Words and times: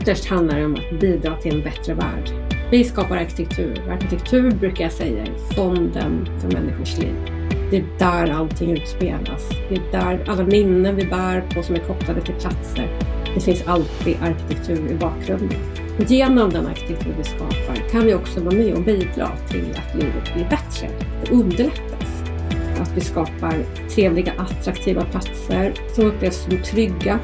ytterst 0.00 0.24
handlar 0.24 0.58
det 0.58 0.64
om 0.64 0.74
att 0.74 1.00
bidra 1.00 1.36
till 1.36 1.54
en 1.54 1.62
bättre 1.62 1.94
värld. 1.94 2.30
Vi 2.70 2.84
skapar 2.84 3.16
arkitektur. 3.16 3.90
Arkitektur 3.90 4.50
brukar 4.50 4.84
jag 4.84 4.92
säga 4.92 5.22
är 5.22 5.54
fonden 5.54 6.28
för 6.40 6.52
människors 6.52 6.98
liv. 6.98 7.14
Det 7.70 7.76
är 7.76 7.84
där 7.98 8.32
allting 8.32 8.70
utspelas. 8.70 9.48
Det 9.68 9.74
är 9.74 9.92
där 9.92 10.24
alla 10.28 10.44
minnen 10.44 10.96
vi 10.96 11.06
bär 11.06 11.40
på 11.54 11.62
som 11.62 11.74
är 11.74 11.78
kopplade 11.78 12.20
till 12.20 12.34
platser. 12.34 12.98
Det 13.34 13.40
finns 13.40 13.62
alltid 13.66 14.16
arkitektur 14.22 14.90
i 14.90 14.94
bakgrunden. 14.94 15.58
Genom 16.08 16.50
den 16.50 16.66
arkitektur 16.66 17.14
vi 17.18 17.24
skapar 17.24 17.90
kan 17.90 18.06
vi 18.06 18.14
också 18.14 18.40
vara 18.40 18.54
med 18.54 18.74
och 18.74 18.82
bidra 18.82 19.28
till 19.48 19.74
att 19.76 19.94
livet 19.94 20.34
blir 20.34 20.44
bättre. 20.50 20.88
Det 21.24 21.30
underlättas. 21.30 22.22
Att 22.80 22.96
vi 22.96 23.00
skapar 23.00 23.54
trevliga, 23.94 24.32
attraktiva 24.38 25.04
platser 25.04 25.72
som 25.94 26.04
upplevs 26.04 26.44
som 26.44 26.62
trygga. 26.62 27.18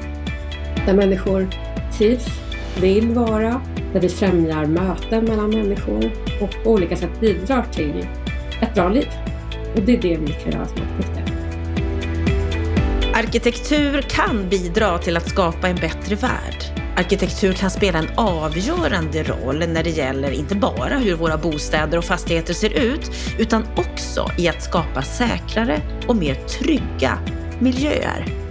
Där 0.87 0.95
människor 0.95 1.49
trivs, 1.99 2.46
vill 2.81 3.09
vara, 3.09 3.61
där 3.93 4.01
vi 4.01 4.09
främjar 4.09 4.67
möten 4.67 5.25
mellan 5.25 5.51
människor 5.51 6.11
och 6.41 6.65
på 6.65 6.71
olika 6.71 6.97
sätt 6.97 7.21
bidrar 7.21 7.67
till 7.73 8.07
ett 8.61 8.75
bra 8.75 8.89
liv. 8.89 9.09
Och 9.75 9.83
det 9.83 9.93
är 9.93 10.03
det 10.03 10.17
vi 10.17 10.33
kan 10.33 10.53
göra 10.53 10.67
som 10.67 10.79
arkitekter. 10.83 11.37
Arkitektur 13.15 14.03
kan 14.03 14.49
bidra 14.49 14.99
till 14.99 15.17
att 15.17 15.29
skapa 15.29 15.69
en 15.69 15.77
bättre 15.77 16.15
värld. 16.15 16.65
Arkitektur 16.97 17.53
kan 17.53 17.71
spela 17.71 17.99
en 17.99 18.09
avgörande 18.17 19.23
roll 19.23 19.59
när 19.69 19.85
det 19.85 19.91
gäller 19.91 20.31
inte 20.31 20.55
bara 20.55 20.99
hur 20.99 21.15
våra 21.15 21.37
bostäder 21.37 21.99
och 21.99 22.05
fastigheter 22.05 22.55
ser 22.55 22.71
ut, 22.71 23.11
utan 23.39 23.65
också 23.77 24.31
i 24.39 24.49
att 24.49 24.63
skapa 24.63 25.03
säkrare 25.03 25.81
och 26.07 26.17
mer 26.17 26.35
trygga 26.35 27.19
miljöer. 27.59 28.46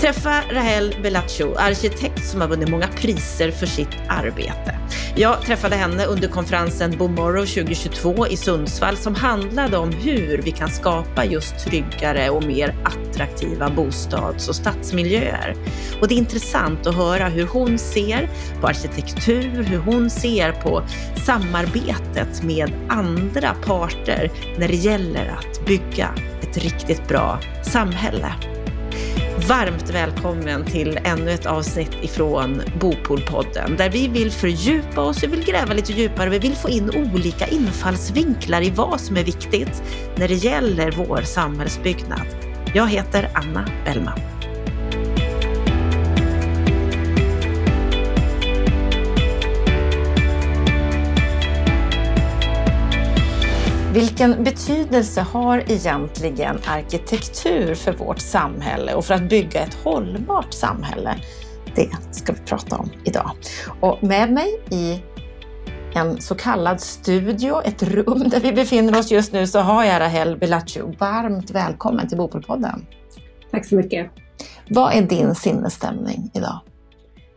Träffa 0.00 0.42
Rahel 0.50 0.96
Bellaccio, 1.02 1.54
arkitekt 1.54 2.24
som 2.26 2.40
har 2.40 2.48
vunnit 2.48 2.68
många 2.68 2.86
priser 2.86 3.50
för 3.50 3.66
sitt 3.66 3.96
arbete. 4.08 4.74
Jag 5.16 5.42
träffade 5.42 5.76
henne 5.76 6.04
under 6.04 6.28
konferensen 6.28 6.98
Bomorrow 6.98 7.46
2022 7.46 8.26
i 8.26 8.36
Sundsvall 8.36 8.96
som 8.96 9.14
handlade 9.14 9.76
om 9.76 9.92
hur 9.92 10.42
vi 10.42 10.50
kan 10.50 10.68
skapa 10.68 11.24
just 11.24 11.58
tryggare 11.58 12.30
och 12.30 12.44
mer 12.44 12.74
attraktiva 12.84 13.70
bostads 13.70 14.48
och 14.48 14.56
stadsmiljöer. 14.56 15.54
Och 16.00 16.08
det 16.08 16.14
är 16.14 16.18
intressant 16.18 16.86
att 16.86 16.94
höra 16.94 17.28
hur 17.28 17.46
hon 17.46 17.78
ser 17.78 18.28
på 18.60 18.66
arkitektur, 18.66 19.62
hur 19.62 19.78
hon 19.78 20.10
ser 20.10 20.52
på 20.52 20.82
samarbetet 21.26 22.42
med 22.42 22.72
andra 22.88 23.54
parter 23.54 24.30
när 24.58 24.68
det 24.68 24.76
gäller 24.76 25.36
att 25.38 25.66
bygga 25.66 26.14
ett 26.42 26.56
riktigt 26.56 27.08
bra 27.08 27.40
samhälle. 27.62 28.55
Varmt 29.48 29.90
välkommen 29.90 30.64
till 30.64 30.98
ännu 31.04 31.30
ett 31.30 31.46
avsnitt 31.46 31.90
ifrån 32.02 32.62
Bopolpodden 32.80 33.76
där 33.76 33.90
vi 33.90 34.08
vill 34.08 34.30
fördjupa 34.30 35.00
oss, 35.00 35.22
vi 35.22 35.26
vill 35.26 35.44
gräva 35.44 35.74
lite 35.74 35.92
djupare, 35.92 36.30
vi 36.30 36.38
vill 36.38 36.54
få 36.54 36.68
in 36.68 36.90
olika 36.90 37.46
infallsvinklar 37.46 38.62
i 38.62 38.70
vad 38.70 39.00
som 39.00 39.16
är 39.16 39.24
viktigt 39.24 39.82
när 40.16 40.28
det 40.28 40.34
gäller 40.34 40.90
vår 40.90 41.22
samhällsbyggnad. 41.22 42.26
Jag 42.74 42.88
heter 42.88 43.28
Anna 43.34 43.68
Bellman. 43.84 44.35
Vilken 53.96 54.44
betydelse 54.44 55.20
har 55.20 55.58
egentligen 55.58 56.58
arkitektur 56.66 57.74
för 57.74 57.92
vårt 57.92 58.18
samhälle 58.18 58.94
och 58.94 59.04
för 59.04 59.14
att 59.14 59.28
bygga 59.28 59.60
ett 59.60 59.74
hållbart 59.74 60.52
samhälle? 60.52 61.16
Det 61.74 61.90
ska 62.10 62.32
vi 62.32 62.38
prata 62.38 62.76
om 62.76 62.90
idag. 63.04 63.30
Och 63.80 64.02
med 64.02 64.32
mig 64.32 64.60
i 64.70 65.02
en 65.94 66.20
så 66.20 66.34
kallad 66.34 66.80
studio, 66.80 67.62
ett 67.62 67.82
rum 67.82 68.28
där 68.28 68.40
vi 68.40 68.52
befinner 68.52 68.98
oss 68.98 69.10
just 69.10 69.32
nu, 69.32 69.46
så 69.46 69.58
har 69.58 69.84
jag 69.84 70.00
Rahel 70.00 70.36
Bellaccio. 70.36 70.94
Varmt 70.98 71.50
välkommen 71.50 72.08
till 72.08 72.18
Bopolpodden. 72.18 72.86
Tack 73.50 73.66
så 73.66 73.74
mycket. 73.74 74.10
Vad 74.70 74.92
är 74.92 75.02
din 75.02 75.34
sinnesstämning 75.34 76.30
idag? 76.34 76.60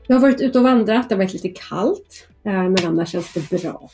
Jag 0.07 0.15
har 0.15 0.21
varit 0.21 0.41
ute 0.41 0.57
och 0.57 0.63
vandrat, 0.63 1.09
det 1.09 1.15
har 1.15 1.23
varit 1.23 1.33
lite 1.33 1.49
kallt, 1.49 2.27
eh, 2.45 2.51
men 2.51 2.77
annars 2.85 3.09
känns 3.09 3.33
det 3.33 3.61
bra. 3.61 3.89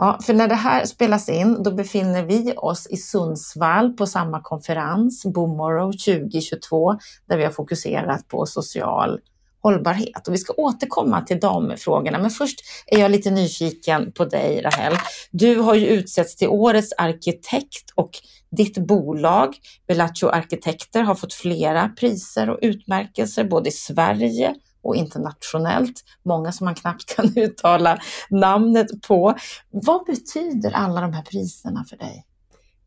Ja, 0.00 0.18
för 0.22 0.34
när 0.34 0.48
det 0.48 0.54
här 0.54 0.84
spelas 0.84 1.28
in, 1.28 1.62
då 1.62 1.70
befinner 1.70 2.22
vi 2.22 2.54
oss 2.56 2.86
i 2.90 2.96
Sundsvall 2.96 3.92
på 3.92 4.06
samma 4.06 4.40
konferens, 4.42 5.26
Bomorrow 5.26 5.92
2022, 5.92 6.98
där 7.28 7.36
vi 7.36 7.44
har 7.44 7.50
fokuserat 7.50 8.28
på 8.28 8.46
social 8.46 9.20
hållbarhet. 9.62 10.28
Och 10.28 10.34
vi 10.34 10.38
ska 10.38 10.52
återkomma 10.56 11.20
till 11.20 11.40
de 11.40 11.74
frågorna, 11.76 12.18
men 12.18 12.30
först 12.30 12.60
är 12.86 12.98
jag 12.98 13.10
lite 13.10 13.30
nyfiken 13.30 14.12
på 14.12 14.24
dig, 14.24 14.62
Rahel. 14.62 14.94
Du 15.30 15.56
har 15.56 15.74
ju 15.74 15.86
utsetts 15.86 16.36
till 16.36 16.48
årets 16.48 16.92
arkitekt 16.98 17.90
och 17.94 18.10
ditt 18.50 18.78
bolag, 18.78 19.56
Bellaccio 19.88 20.28
Arkitekter, 20.28 21.02
har 21.02 21.14
fått 21.14 21.34
flera 21.34 21.88
priser 21.88 22.50
och 22.50 22.58
utmärkelser 22.62 23.44
både 23.44 23.68
i 23.68 23.72
Sverige 23.72 24.54
och 24.88 24.96
internationellt. 24.96 26.04
Många 26.22 26.52
som 26.52 26.64
man 26.64 26.74
knappt 26.74 27.16
kan 27.16 27.32
uttala 27.36 27.98
namnet 28.30 29.02
på. 29.08 29.34
Vad 29.70 30.06
betyder 30.06 30.70
alla 30.70 31.00
de 31.00 31.12
här 31.12 31.22
priserna 31.22 31.84
för 31.84 31.96
dig? 31.96 32.24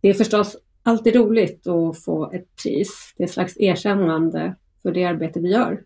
Det 0.02 0.10
är 0.10 0.14
förstås 0.14 0.58
alltid 0.84 1.16
roligt 1.16 1.68
att 1.68 2.04
få 2.04 2.32
ett 2.32 2.56
pris. 2.64 3.14
Det 3.18 3.24
är 3.24 3.28
ett 3.28 3.34
slags 3.34 3.58
erkännande 3.58 4.56
för 4.82 4.92
det 4.92 5.06
arbete 5.06 5.40
vi 5.40 5.52
gör. 5.52 5.84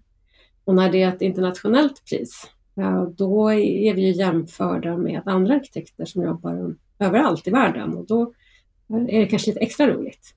Och 0.65 0.75
när 0.75 0.91
det 0.91 1.01
är 1.01 1.09
ett 1.09 1.21
internationellt 1.21 2.05
pris, 2.09 2.47
då 3.15 3.49
är 3.51 3.93
vi 3.93 4.01
ju 4.01 4.11
jämförda 4.11 4.97
med 4.97 5.21
andra 5.25 5.55
arkitekter 5.55 6.05
som 6.05 6.23
jobbar 6.23 6.75
överallt 6.99 7.47
i 7.47 7.51
världen 7.51 7.93
och 7.97 8.07
då 8.07 8.33
är 8.89 9.19
det 9.19 9.25
kanske 9.25 9.51
lite 9.51 9.59
extra 9.59 9.87
roligt. 9.87 10.35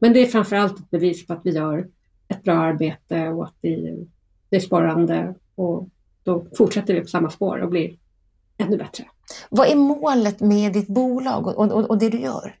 Men 0.00 0.12
det 0.12 0.20
är 0.20 0.26
framförallt 0.26 0.78
ett 0.80 0.90
bevis 0.90 1.26
på 1.26 1.32
att 1.32 1.40
vi 1.44 1.50
gör 1.50 1.88
ett 2.28 2.42
bra 2.42 2.54
arbete 2.54 3.28
och 3.28 3.44
att 3.44 3.56
vi 3.60 4.06
det 4.50 4.56
är 4.56 4.60
sparande 4.60 5.34
och 5.54 5.88
då 6.22 6.46
fortsätter 6.56 6.94
vi 6.94 7.00
på 7.00 7.06
samma 7.06 7.30
spår 7.30 7.58
och 7.58 7.70
blir 7.70 7.96
ännu 8.58 8.76
bättre. 8.76 9.04
Vad 9.50 9.68
är 9.68 9.76
målet 9.76 10.40
med 10.40 10.72
ditt 10.72 10.88
bolag 10.88 11.46
och, 11.46 11.72
och, 11.72 11.90
och 11.90 11.98
det 11.98 12.10
du 12.10 12.18
gör? 12.20 12.56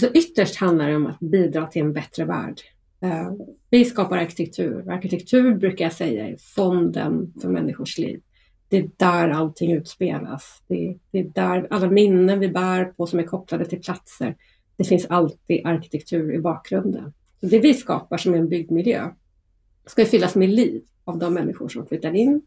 Så 0.00 0.06
ytterst 0.06 0.56
handlar 0.56 0.88
det 0.88 0.96
om 0.96 1.06
att 1.06 1.20
bidra 1.20 1.66
till 1.66 1.82
en 1.82 1.92
bättre 1.92 2.24
värld. 2.24 2.60
Uh, 3.04 3.32
vi 3.70 3.84
skapar 3.84 4.18
arkitektur. 4.18 4.90
Arkitektur 4.90 5.54
brukar 5.54 5.84
jag 5.84 5.92
säga 5.92 6.28
är 6.28 6.36
fonden 6.36 7.32
för 7.42 7.48
människors 7.48 7.98
liv. 7.98 8.20
Det 8.68 8.76
är 8.76 8.90
där 8.96 9.28
allting 9.28 9.72
utspelas. 9.72 10.62
Det, 10.66 10.96
det 11.10 11.18
är 11.18 11.24
där 11.24 11.66
alla 11.70 11.90
minnen 11.90 12.40
vi 12.40 12.48
bär 12.48 12.84
på 12.84 13.06
som 13.06 13.18
är 13.18 13.22
kopplade 13.22 13.64
till 13.64 13.80
platser. 13.80 14.36
Det 14.76 14.84
finns 14.84 15.06
alltid 15.06 15.66
arkitektur 15.66 16.34
i 16.34 16.40
bakgrunden. 16.40 17.12
Så 17.40 17.46
det 17.46 17.58
vi 17.58 17.74
skapar 17.74 18.16
som 18.16 18.34
är 18.34 18.38
en 18.38 18.48
byggmiljö, 18.48 19.10
ska 19.90 20.04
fyllas 20.04 20.34
med 20.34 20.48
liv 20.48 20.82
av 21.04 21.18
de 21.18 21.34
människor 21.34 21.68
som 21.68 21.86
flyttar 21.86 22.14
in 22.14 22.42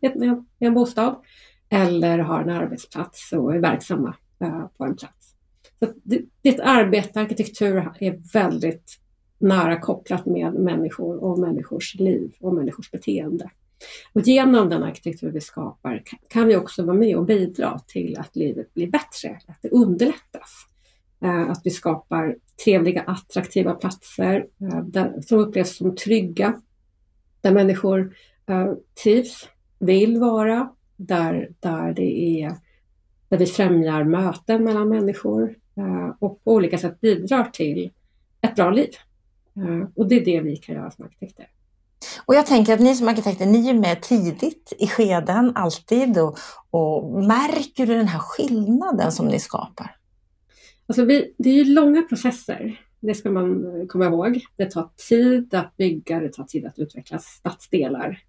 i 0.59 0.65
en 0.65 0.73
bostad 0.73 1.15
eller 1.69 2.19
har 2.19 2.41
en 2.41 2.49
arbetsplats 2.49 3.33
och 3.33 3.55
är 3.55 3.59
verksamma 3.59 4.15
eh, 4.41 4.65
på 4.77 4.83
en 4.83 4.95
plats. 4.95 5.35
Så 5.79 5.93
ditt 6.41 6.59
arbete, 6.59 7.21
arkitektur, 7.21 7.91
är 7.99 8.33
väldigt 8.33 8.97
nära 9.37 9.79
kopplat 9.79 10.25
med 10.25 10.53
människor 10.53 11.23
och 11.23 11.39
människors 11.39 11.95
liv 11.95 12.33
och 12.39 12.53
människors 12.53 12.91
beteende. 12.91 13.49
Och 14.13 14.21
genom 14.21 14.69
den 14.69 14.83
arkitektur 14.83 15.31
vi 15.31 15.41
skapar 15.41 16.03
kan 16.29 16.47
vi 16.47 16.55
också 16.55 16.83
vara 16.83 16.97
med 16.97 17.15
och 17.15 17.25
bidra 17.25 17.79
till 17.87 18.17
att 18.19 18.35
livet 18.35 18.73
blir 18.73 18.87
bättre, 18.87 19.39
att 19.47 19.57
det 19.61 19.69
underlättas. 19.69 20.67
Eh, 21.23 21.49
att 21.49 21.61
vi 21.63 21.69
skapar 21.69 22.35
trevliga, 22.63 23.01
attraktiva 23.01 23.73
platser 23.73 24.45
eh, 24.95 25.19
som 25.21 25.39
upplevs 25.39 25.77
som 25.77 25.95
trygga 25.95 26.61
där 27.41 27.51
människor 27.51 28.15
uh, 28.49 28.73
trivs, 29.03 29.49
vill 29.79 30.19
vara, 30.19 30.69
där, 30.95 31.49
där, 31.59 31.93
det 31.93 32.41
är, 32.43 32.55
där 33.29 33.37
vi 33.37 33.45
främjar 33.45 34.03
möten 34.03 34.63
mellan 34.63 34.89
människor 34.89 35.55
uh, 35.77 36.13
och 36.19 36.43
på 36.43 36.53
olika 36.53 36.77
sätt 36.77 37.01
bidrar 37.01 37.43
till 37.43 37.91
ett 38.41 38.55
bra 38.55 38.71
liv. 38.71 38.89
Uh, 39.57 39.87
och 39.95 40.07
det 40.07 40.15
är 40.15 40.25
det 40.25 40.41
vi 40.41 40.57
kan 40.57 40.75
göra 40.75 40.91
som 40.91 41.05
arkitekter. 41.05 41.47
Och 42.25 42.35
jag 42.35 42.45
tänker 42.45 42.73
att 42.73 42.79
ni 42.79 42.95
som 42.95 43.07
arkitekter, 43.07 43.45
ni 43.45 43.69
är 43.69 43.73
med 43.73 44.01
tidigt 44.01 44.73
i 44.79 44.87
skeden 44.87 45.51
alltid 45.55 46.17
och, 46.17 46.37
och 46.69 47.23
märker 47.23 47.85
du 47.85 47.93
den 47.93 48.07
här 48.07 48.19
skillnaden 48.19 49.11
som 49.11 49.27
ni 49.27 49.39
skapar? 49.39 49.95
Alltså 50.87 51.05
vi, 51.05 51.33
det 51.37 51.49
är 51.49 51.53
ju 51.53 51.65
långa 51.65 52.01
processer 52.01 52.81
det 53.01 53.13
ska 53.13 53.31
man 53.31 53.87
komma 53.87 54.05
ihåg. 54.05 54.45
Det 54.55 54.65
tar 54.65 54.89
tid 55.09 55.53
att 55.53 55.77
bygga, 55.77 56.19
det 56.19 56.29
tar 56.29 56.43
tid 56.43 56.65
att 56.65 56.79
utveckla 56.79 57.19
stadsdelar. 57.19 58.19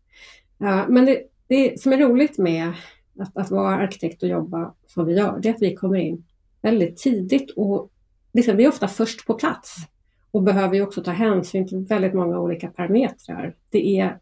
Men 0.88 1.04
det, 1.04 1.22
det 1.46 1.80
som 1.80 1.92
är 1.92 1.96
roligt 1.96 2.38
med 2.38 2.72
att, 3.18 3.36
att 3.36 3.50
vara 3.50 3.74
arkitekt 3.74 4.22
och 4.22 4.28
jobba 4.28 4.74
som 4.86 5.06
vi 5.06 5.14
gör, 5.14 5.38
det 5.42 5.48
är 5.48 5.54
att 5.54 5.62
vi 5.62 5.74
kommer 5.74 5.98
in 5.98 6.24
väldigt 6.62 6.96
tidigt 6.96 7.50
och 7.50 7.90
liksom, 8.32 8.56
vi 8.56 8.64
är 8.64 8.68
ofta 8.68 8.88
först 8.88 9.26
på 9.26 9.34
plats 9.34 9.76
och 10.30 10.42
behöver 10.42 10.74
ju 10.74 10.82
också 10.82 11.02
ta 11.02 11.10
hänsyn 11.10 11.68
till 11.68 11.78
väldigt 11.78 12.14
många 12.14 12.40
olika 12.40 12.68
parametrar. 12.68 13.54
Det 13.70 13.98
är 13.98 14.18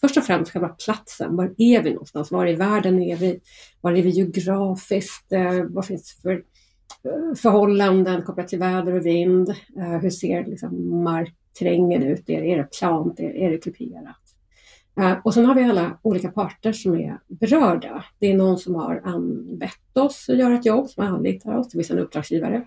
först 0.00 0.16
och 0.16 0.24
främst 0.24 0.52
själva 0.52 0.68
platsen. 0.68 1.36
Var 1.36 1.54
är 1.58 1.82
vi 1.82 1.90
någonstans? 1.90 2.30
Var 2.30 2.46
i 2.46 2.54
världen 2.54 3.02
är 3.02 3.16
vi? 3.16 3.40
Var 3.80 3.92
är 3.92 4.02
vi 4.02 4.10
geografiskt? 4.10 5.32
Eh, 5.32 5.62
vad 5.68 5.86
finns 5.86 6.16
det 6.16 6.22
för 6.22 6.44
förhållanden 7.36 8.22
kopplat 8.22 8.48
till 8.48 8.58
väder 8.58 8.92
och 8.92 9.06
vind? 9.06 9.48
Eh, 9.76 9.98
hur 9.98 10.10
ser 10.10 10.44
liksom, 10.44 11.02
markterrängen 11.02 12.02
ut? 12.02 12.30
Är, 12.30 12.56
det 12.56 12.78
plant? 12.78 13.20
Är, 13.20 13.50
det 13.50 13.58
kuperat? 13.58 14.16
Eh, 15.00 15.16
och 15.24 15.34
sen 15.34 15.44
har 15.44 15.54
vi 15.54 15.64
alla 15.64 15.98
olika 16.02 16.30
parter 16.30 16.72
som 16.72 16.94
är 16.94 17.18
berörda. 17.28 18.04
Det 18.18 18.30
är 18.30 18.36
någon 18.36 18.58
som 18.58 18.74
har 18.74 19.00
anbett 19.04 19.96
oss 19.96 20.28
att 20.28 20.38
göra 20.38 20.54
ett 20.54 20.66
jobb, 20.66 20.90
som 20.90 21.06
anlitar 21.06 21.56
oss, 21.56 21.68
det 21.68 21.78
finns 21.78 21.90
en 21.90 21.98
uppdragsgivare. 21.98 22.66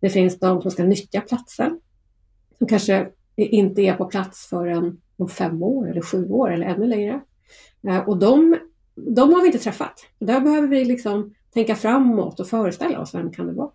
Det 0.00 0.10
finns 0.10 0.38
de 0.38 0.62
som 0.62 0.70
ska 0.70 0.84
nyttja 0.84 1.20
platsen, 1.20 1.80
som 2.58 2.66
kanske 2.66 3.08
inte 3.36 3.82
är 3.82 3.94
på 3.94 4.04
plats 4.04 4.46
förrän 4.46 5.00
om 5.16 5.28
fem 5.28 5.62
år 5.62 5.90
eller 5.90 6.00
sju 6.00 6.28
år 6.28 6.52
eller 6.52 6.66
ännu 6.66 6.86
längre. 6.86 7.20
Eh, 7.88 8.08
och 8.08 8.18
de, 8.18 8.58
de 8.94 9.32
har 9.32 9.40
vi 9.40 9.46
inte 9.46 9.58
träffat. 9.58 10.06
Där 10.18 10.40
behöver 10.40 10.68
vi 10.68 10.84
liksom 10.84 11.34
tänka 11.54 11.74
framåt 11.74 12.40
och 12.40 12.48
föreställa 12.48 13.00
oss 13.00 13.14
vem 13.14 13.32
kan 13.32 13.46
det 13.46 13.52
vara. 13.52 13.70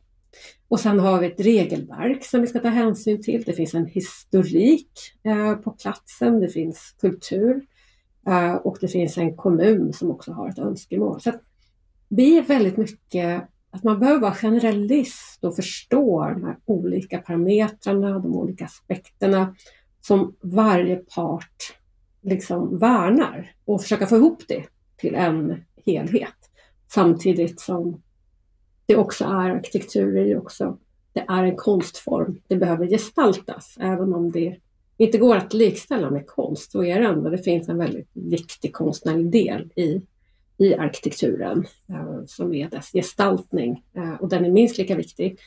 Och 0.68 0.80
sen 0.80 1.00
har 1.00 1.20
vi 1.20 1.28
ett 1.28 1.40
regelverk 1.40 2.25
som 2.25 2.42
vi 2.42 2.48
ska 2.48 2.60
ta 2.60 2.68
hänsyn 2.68 3.24
till. 3.24 3.44
Det 3.44 3.54
finns 3.54 3.74
en 3.74 3.86
historik 3.86 4.92
eh, 5.24 5.54
på 5.54 5.72
platsen, 5.72 6.40
det 6.40 6.50
finns 6.50 6.96
kultur 7.02 7.66
eh, 8.28 8.56
och 8.56 8.78
det 8.81 8.88
finns 8.88 9.18
en 9.18 9.38
kommun 9.38 9.94
som 9.94 10.12
också 10.12 10.31
har 10.31 10.50
ett 10.50 10.60
önskemål. 10.60 11.22
Så 11.22 11.31
det 12.10 12.38
är 12.38 12.42
väldigt 12.42 12.78
mycket 12.78 13.50
att 13.72 13.84
man 13.84 14.00
behöver 14.00 14.20
vara 14.20 14.34
generalist 14.34 15.44
och 15.44 15.56
förstå 15.56 16.30
de 16.34 16.44
här 16.44 16.58
olika 16.66 17.18
parametrarna, 17.18 18.20
de 18.20 18.36
olika 18.36 18.66
aspekterna 18.66 19.56
som 20.02 20.36
varje 20.42 20.96
part 20.96 21.78
liksom 22.22 22.78
värnar 22.78 23.56
och 23.66 23.81
försöka 23.81 24.08
få 24.08 24.16
ihop 24.16 24.44
det 24.48 24.64
till 24.98 25.16
en 25.16 25.64
helhet. 25.86 26.53
Samtidigt 26.94 27.60
som 27.60 28.01
det 28.86 28.95
också 28.95 29.25
är 29.25 29.50
arkitektur, 29.50 30.18
är 30.18 30.38
också, 30.38 30.78
det 31.13 31.25
är 31.28 31.44
en 31.44 31.56
konstform. 31.56 32.42
Det 32.48 32.56
behöver 32.56 32.88
gestaltas, 32.88 33.78
även 33.80 34.13
om 34.13 34.31
det 34.31 34.57
inte 34.98 35.18
går 35.18 35.36
att 35.36 35.54
likställa 35.54 36.10
med 36.10 36.28
konst, 36.28 36.72
så 36.72 36.84
är 36.84 37.00
det 37.00 37.07
ändå, 37.07 37.30
det 37.30 37.38
finns 37.38 37.69
en 37.69 37.78
väldigt 37.78 38.10
viktig 38.13 38.74
konstnärlig 38.74 39.31
del 39.31 39.72
i, 39.75 40.01
i 40.57 40.75
arkitekturen 40.75 41.66
eh, 41.90 42.25
som 42.28 42.54
är 42.54 42.69
dess 42.69 42.92
gestaltning 42.92 43.84
eh, 43.94 44.13
och 44.13 44.30
den 44.30 44.46
är 44.46 44.51
minst 44.51 44.78
lika 44.78 44.96
viktig. 44.96 45.39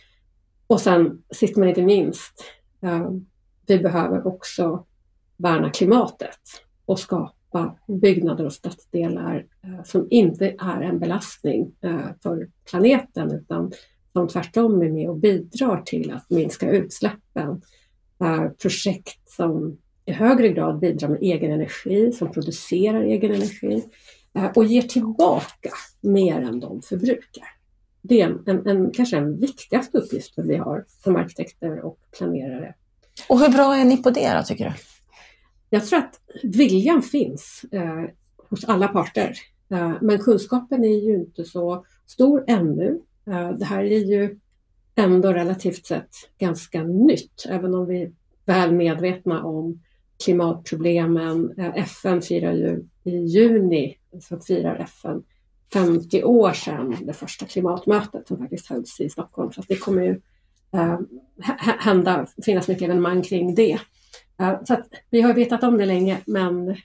Och 0.66 0.80
sen 0.80 1.22
sist 1.30 1.56
men 1.56 1.68
inte 1.68 1.82
minst, 1.82 2.44
eh, 2.80 3.10
vi 3.66 3.78
behöver 3.78 4.26
också 4.26 4.84
värna 5.36 5.70
klimatet 5.70 6.40
och 6.84 6.98
skapa 6.98 7.35
byggnader 7.86 8.46
och 8.46 8.52
stadsdelar 8.52 9.46
eh, 9.64 9.82
som 9.84 10.06
inte 10.10 10.54
är 10.58 10.80
en 10.80 10.98
belastning 10.98 11.72
eh, 11.80 12.06
för 12.22 12.48
planeten 12.70 13.32
utan 13.32 13.72
som 14.12 14.28
tvärtom 14.28 14.82
är 14.82 14.90
med 14.90 15.08
och 15.08 15.16
bidrar 15.16 15.82
till 15.82 16.12
att 16.12 16.30
minska 16.30 16.70
utsläppen. 16.70 17.62
Eh, 18.20 18.48
projekt 18.62 19.30
som 19.30 19.78
i 20.04 20.12
högre 20.12 20.48
grad 20.48 20.78
bidrar 20.78 21.08
med 21.08 21.22
egen 21.22 21.52
energi, 21.52 22.12
som 22.12 22.32
producerar 22.32 23.00
egen 23.00 23.34
energi 23.34 23.84
eh, 24.34 24.50
och 24.54 24.64
ger 24.64 24.82
tillbaka 24.82 25.70
mer 26.00 26.40
än 26.40 26.60
de 26.60 26.82
förbrukar. 26.82 27.44
Det 28.02 28.20
är 28.20 28.26
en, 28.26 28.42
en, 28.46 28.66
en 28.66 28.90
kanske 28.90 29.16
den 29.16 29.40
viktigaste 29.40 29.98
uppgiften 29.98 30.48
vi 30.48 30.56
har 30.56 30.84
som 30.88 31.16
arkitekter 31.16 31.84
och 31.84 31.98
planerare 32.18 32.74
och 33.28 33.40
hur 33.40 33.48
bra 33.48 33.76
är 33.76 33.84
ni 33.84 33.96
på 33.96 34.10
det 34.10 34.34
då, 34.36 34.42
tycker 34.42 34.64
du? 34.64 34.72
Jag 35.70 35.86
tror 35.86 35.98
att 35.98 36.20
viljan 36.42 37.02
finns 37.02 37.64
eh, 37.72 38.04
hos 38.48 38.64
alla 38.64 38.88
parter. 38.88 39.32
Eh, 39.70 39.92
men 40.00 40.18
kunskapen 40.18 40.84
är 40.84 41.06
ju 41.08 41.14
inte 41.14 41.44
så 41.44 41.84
stor 42.06 42.44
ännu. 42.46 43.00
Eh, 43.26 43.50
det 43.50 43.64
här 43.64 43.84
är 43.84 43.98
ju 43.98 44.38
ändå 44.94 45.32
relativt 45.32 45.86
sett 45.86 46.10
ganska 46.38 46.82
nytt, 46.82 47.46
även 47.48 47.74
om 47.74 47.86
vi 47.86 48.02
är 48.02 48.12
väl 48.46 48.72
medvetna 48.72 49.44
om 49.44 49.80
klimatproblemen. 50.24 51.54
Eh, 51.58 51.76
FN 51.76 52.22
firar 52.22 52.52
ju 52.52 52.84
i 53.04 53.16
juni, 53.16 53.98
så 54.22 54.38
firar 54.38 54.76
FN 54.76 55.22
50 55.72 56.24
år 56.24 56.52
sedan 56.52 56.96
det 57.00 57.12
första 57.12 57.46
klimatmötet 57.46 58.28
som 58.28 58.38
faktiskt 58.38 58.70
hölls 58.70 59.00
i 59.00 59.08
Stockholm. 59.08 59.52
Så 59.52 59.62
det 59.68 59.76
kommer 59.76 60.02
ju 60.02 60.20
eh, 60.72 60.98
hända, 61.78 62.26
finnas 62.44 62.68
mycket 62.68 62.84
evenemang 62.84 63.22
kring 63.22 63.54
det. 63.54 63.78
Så 64.38 64.74
att, 64.74 64.88
vi 65.10 65.20
har 65.20 65.34
vetat 65.34 65.62
om 65.62 65.78
det 65.78 65.86
länge 65.86 66.18
men 66.26 66.76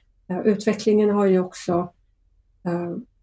utvecklingen 0.46 1.10
har 1.10 1.26
ju 1.26 1.40
också 1.40 1.94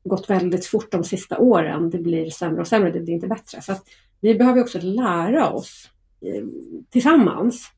gått 0.08 0.30
väldigt 0.30 0.66
fort 0.66 0.92
de 0.92 1.04
sista 1.04 1.38
åren. 1.38 1.90
Det 1.90 1.98
blir 1.98 2.30
sämre 2.30 2.60
och 2.60 2.66
sämre, 2.66 2.90
det 2.90 3.00
blir 3.00 3.14
inte 3.14 3.26
bättre. 3.26 3.62
Så 3.62 3.74
vi 4.20 4.34
behöver 4.34 4.60
också 4.60 4.78
lära 4.82 5.50
oss 5.50 5.90
eh, 6.20 6.44
tillsammans 6.90 7.72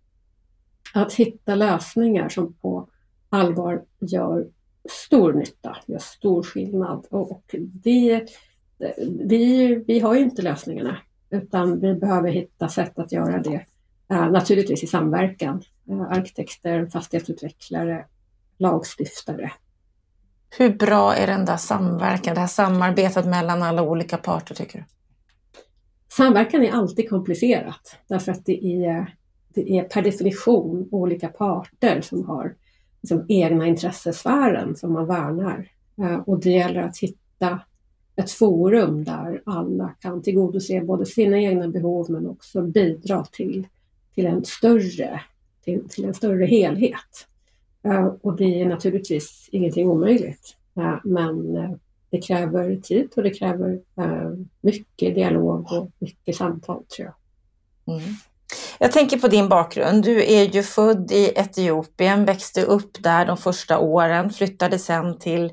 att 0.94 1.12
hitta 1.12 1.54
lösningar 1.54 2.28
som 2.28 2.52
på 2.52 2.88
allvar 3.28 3.84
gör 4.00 4.48
stor 4.90 5.32
nytta, 5.32 5.76
gör 5.86 5.98
stor 5.98 6.42
skillnad. 6.42 7.06
Och, 7.10 7.30
och 7.30 7.54
det, 7.58 8.26
vi, 9.28 9.74
vi 9.86 10.00
har 10.00 10.14
ju 10.14 10.20
inte 10.20 10.42
lösningarna 10.42 10.98
utan 11.30 11.80
vi 11.80 11.94
behöver 11.94 12.30
hitta 12.30 12.68
sätt 12.68 12.98
att 12.98 13.12
göra 13.12 13.38
det. 13.42 13.64
Uh, 14.12 14.30
naturligtvis 14.30 14.82
i 14.82 14.86
samverkan. 14.86 15.62
Uh, 15.90 16.00
arkitekter, 16.00 16.86
fastighetsutvecklare, 16.86 18.04
lagstiftare. 18.58 19.52
Hur 20.58 20.74
bra 20.74 21.14
är 21.14 21.26
den 21.26 21.44
där 21.44 21.56
samverkan, 21.56 22.34
det 22.34 22.40
här 22.40 22.46
samarbetet 22.46 23.26
mellan 23.26 23.62
alla 23.62 23.82
olika 23.82 24.16
parter 24.16 24.54
tycker 24.54 24.78
du? 24.78 24.84
Samverkan 26.08 26.62
är 26.62 26.72
alltid 26.72 27.10
komplicerat 27.10 27.96
därför 28.08 28.32
att 28.32 28.46
det 28.46 28.84
är, 28.84 29.16
det 29.54 29.78
är 29.78 29.82
per 29.82 30.02
definition 30.02 30.88
olika 30.90 31.28
parter 31.28 32.00
som 32.00 32.24
har 32.24 32.54
liksom 33.00 33.26
egna 33.28 33.66
intressesfären 33.66 34.76
som 34.76 34.92
man 34.92 35.06
värnar. 35.06 35.68
Uh, 36.00 36.18
och 36.18 36.40
det 36.40 36.50
gäller 36.50 36.82
att 36.82 36.98
hitta 36.98 37.60
ett 38.16 38.30
forum 38.30 39.04
där 39.04 39.42
alla 39.46 39.94
kan 40.00 40.22
tillgodose 40.22 40.80
både 40.80 41.06
sina 41.06 41.38
egna 41.38 41.68
behov 41.68 42.10
men 42.10 42.26
också 42.26 42.62
bidra 42.62 43.24
till, 43.24 43.66
till, 44.14 44.26
en, 44.26 44.44
större, 44.44 45.20
till, 45.64 45.88
till 45.88 46.04
en 46.04 46.14
större 46.14 46.46
helhet. 46.46 47.26
Eh, 47.84 48.06
och 48.22 48.36
det 48.36 48.60
är 48.60 48.66
naturligtvis 48.66 49.48
ingenting 49.52 49.88
omöjligt, 49.88 50.56
eh, 50.76 50.96
men 51.04 51.56
eh, 51.56 51.70
det 52.10 52.20
kräver 52.20 52.76
tid 52.76 53.08
och 53.16 53.22
det 53.22 53.30
kräver 53.30 53.80
mycket 54.60 55.14
dialog 55.14 55.72
och 55.72 55.90
mycket 55.98 56.36
samtal 56.36 56.84
tror 56.84 57.08
jag. 57.08 57.96
Mm. 57.96 58.14
Jag 58.78 58.92
tänker 58.92 59.18
på 59.18 59.28
din 59.28 59.48
bakgrund. 59.48 60.04
Du 60.04 60.32
är 60.32 60.44
ju 60.44 60.62
född 60.62 61.12
i 61.12 61.32
Etiopien, 61.36 62.24
växte 62.24 62.62
upp 62.62 63.02
där 63.02 63.26
de 63.26 63.36
första 63.36 63.78
åren, 63.78 64.30
flyttade 64.30 64.78
sen 64.78 65.18
till 65.18 65.52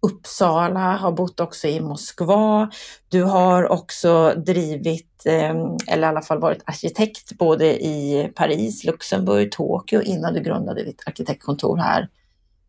Uppsala, 0.00 0.96
har 0.96 1.12
bott 1.12 1.40
också 1.40 1.68
i 1.68 1.80
Moskva. 1.80 2.70
Du 3.08 3.22
har 3.22 3.68
också 3.68 4.34
drivit, 4.46 5.26
eh, 5.26 5.54
eller 5.88 6.02
i 6.02 6.10
alla 6.10 6.22
fall 6.22 6.40
varit 6.40 6.62
arkitekt 6.66 7.38
både 7.38 7.84
i 7.84 8.28
Paris, 8.34 8.84
Luxemburg, 8.84 9.52
Tokyo 9.52 10.02
innan 10.02 10.34
du 10.34 10.40
grundade 10.40 10.84
ditt 10.84 11.02
arkitektkontor 11.06 11.76
här 11.76 12.08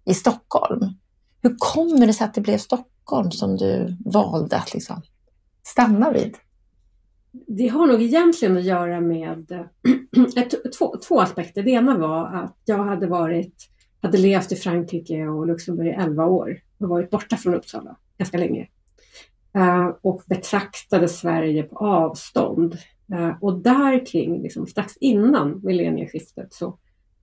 i 0.06 0.14
Stockholm. 0.14 0.80
Hur 1.42 1.56
kommer 1.58 2.08
det 2.08 2.14
sig 2.14 2.26
att 2.26 2.34
det 2.34 2.42
blev 2.42 2.58
Stockholm 2.58 3.32
som 3.32 3.58
du 3.58 3.98
valde 4.06 4.58
att 4.58 4.74
liksom 4.74 5.02
stanna 5.64 6.12
vid? 6.12 6.38
Det 7.48 7.68
har 7.68 7.88
nog 7.88 8.02
egentligen 8.02 8.58
att 8.58 8.64
göra 8.64 9.02
med 9.02 9.52
eh, 9.52 10.44
två, 10.80 10.96
två 11.08 11.22
aspekter. 11.22 11.64
Det 11.64 11.72
ena 11.72 11.98
var 11.98 12.36
att 12.36 12.58
jag 12.66 12.84
hade 12.84 13.08
varit 13.08 13.70
hade 14.02 14.18
levt 14.18 14.52
i 14.52 14.56
Frankrike 14.56 15.28
och 15.28 15.48
Luxemburg 15.48 15.88
i 15.88 15.92
11 15.92 16.26
år 16.26 16.58
har 16.80 16.88
varit 16.88 17.10
borta 17.10 17.38
från 17.38 17.56
Uppsala 17.56 17.96
ganska 18.18 18.38
länge. 18.38 18.68
Eh, 19.56 19.88
och 20.02 20.22
betraktade 20.26 21.08
Sverige 21.08 21.64
på 21.64 21.78
avstånd. 21.78 22.78
Eh, 23.14 23.32
och 23.42 23.54
där 23.58 24.06
kring, 24.06 24.42
liksom, 24.42 24.68
strax 24.68 24.98
innan 24.98 25.62
millennieskiftet, 25.64 26.54
så, 26.54 26.78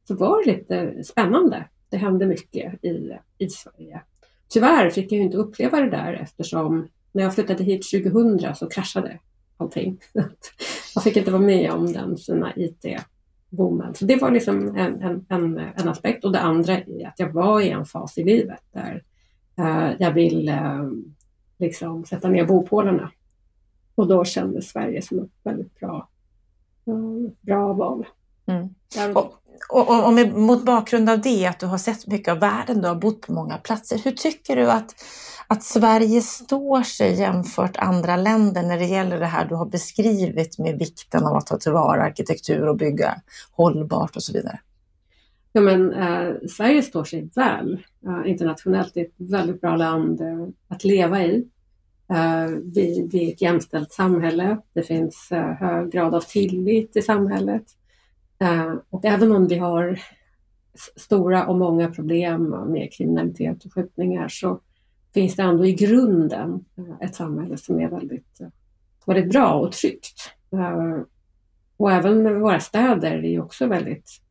så 0.09 0.15
var 0.15 0.45
det 0.45 0.53
lite 0.53 1.05
spännande. 1.05 1.69
Det 1.89 1.97
hände 1.97 2.27
mycket 2.27 2.85
i, 2.85 3.17
i 3.39 3.49
Sverige. 3.49 4.01
Tyvärr 4.49 4.91
fick 4.91 5.13
jag 5.13 5.21
inte 5.21 5.37
uppleva 5.37 5.81
det 5.81 5.91
där 5.91 6.13
eftersom 6.13 6.89
när 7.13 7.23
jag 7.23 7.35
flyttade 7.35 7.65
hit 7.65 7.91
2000 7.91 8.55
så 8.55 8.69
kraschade 8.69 9.19
allting. 9.57 9.99
jag 10.95 11.05
fick 11.05 11.17
inte 11.17 11.31
vara 11.31 11.43
med 11.43 11.71
om 11.71 11.93
den 11.93 12.17
fina 12.17 12.53
IT 12.57 12.85
boomen. 13.49 13.95
Så 13.95 14.05
det 14.05 14.17
var 14.17 14.31
liksom 14.31 14.77
en, 14.77 15.03
en, 15.03 15.27
en, 15.29 15.59
en, 15.59 15.89
aspekt. 15.89 16.25
Och 16.25 16.33
det 16.33 16.41
andra 16.41 16.73
är 16.73 17.07
att 17.09 17.19
jag 17.19 17.33
var 17.33 17.61
i 17.61 17.71
en 17.71 17.85
fas 17.85 18.19
i 18.19 18.25
livet 18.25 18.61
där 18.73 19.03
jag 19.99 20.13
vill 20.13 20.49
uh, 20.49 20.91
liksom 21.59 22.05
sätta 22.05 22.29
ner 22.29 22.47
bopålarna. 22.47 23.11
Och 23.95 24.07
då 24.07 24.25
kändes 24.25 24.69
Sverige 24.69 25.03
som 25.03 25.19
ett 25.19 25.31
väldigt 25.43 25.81
bra, 25.81 26.09
uh, 26.89 27.31
bra 27.41 27.73
val. 27.73 28.07
Mm. 28.47 28.69
Och, 29.17 29.35
och, 29.69 30.07
och 30.07 30.13
med, 30.13 30.35
mot 30.35 30.65
bakgrund 30.65 31.11
av 31.11 31.21
det, 31.21 31.47
att 31.47 31.61
du 31.61 31.67
har 31.67 31.79
sett 31.79 32.07
mycket 32.07 32.33
av 32.33 32.39
världen, 32.39 32.83
du 32.83 32.89
har 32.89 32.95
bott 32.95 33.21
på 33.21 33.33
många 33.33 33.59
platser, 33.59 34.01
hur 34.05 34.13
tycker 34.13 34.57
du 34.57 34.71
att, 34.71 34.95
att 35.47 35.63
Sverige 35.63 36.21
står 36.21 36.83
sig 36.83 37.21
jämfört 37.21 37.77
andra 37.77 38.17
länder 38.17 38.63
när 38.63 38.79
det 38.79 38.87
gäller 38.87 39.21
det 39.21 39.27
här 39.27 39.45
du 39.45 39.55
har 39.55 39.67
beskrivit 39.67 40.59
med 40.59 40.79
vikten 40.79 41.25
av 41.25 41.37
att 41.37 41.47
ta 41.47 41.57
tillvara 41.59 42.03
arkitektur 42.03 42.69
och 42.69 42.77
bygga 42.77 43.15
hållbart 43.53 44.17
och 44.17 44.23
så 44.23 44.33
vidare? 44.33 44.61
Ja, 45.57 45.63
men, 45.63 45.93
eh, 45.93 46.35
Sverige 46.49 46.83
står 46.83 47.05
sig 47.05 47.31
väl 47.35 47.85
eh, 48.07 48.31
internationellt. 48.31 48.95
Det 48.95 49.01
är 49.01 49.05
ett 49.05 49.31
väldigt 49.31 49.61
bra 49.61 49.77
land 49.77 50.21
eh, 50.21 50.47
att 50.69 50.85
leva 50.85 51.23
i. 51.23 51.49
Eh, 52.11 52.47
vi, 52.75 53.09
vi 53.13 53.29
är 53.29 53.33
ett 53.33 53.43
jämställt 53.43 53.93
samhälle. 53.93 54.59
Det 54.73 54.83
finns 54.83 55.33
eh, 55.33 55.53
hög 55.53 55.93
grad 55.93 56.15
av 56.15 56.21
tillit 56.21 56.97
i 56.97 57.03
samhället. 57.03 57.65
Eh, 58.39 58.75
och 58.91 59.05
även 59.05 59.33
om 59.33 59.47
vi 59.47 59.59
har 59.59 60.01
stora 60.97 61.47
och 61.47 61.57
många 61.57 61.91
problem 61.91 62.49
med 62.49 62.93
kriminalitet 62.93 63.65
och 63.65 63.75
skjutningar 63.75 64.29
så 64.29 64.61
finns 65.15 65.37
det 65.37 65.43
ändå 65.43 65.67
i 65.67 65.73
grunden 65.73 66.65
eh, 66.79 67.09
ett 67.09 67.15
samhälle 67.15 67.57
som 67.57 67.81
är 67.81 67.89
väldigt, 67.89 68.41
eh, 68.41 68.49
väldigt 69.07 69.33
bra 69.33 69.53
och 69.53 69.73
tryggt. 69.73 70.31
Eh, 70.53 71.01
och 71.77 71.93
även 71.93 72.41
våra 72.41 72.61
städer 72.61 73.25
är 73.25 73.41
också 73.41 73.67
väldigt, 73.67 74.23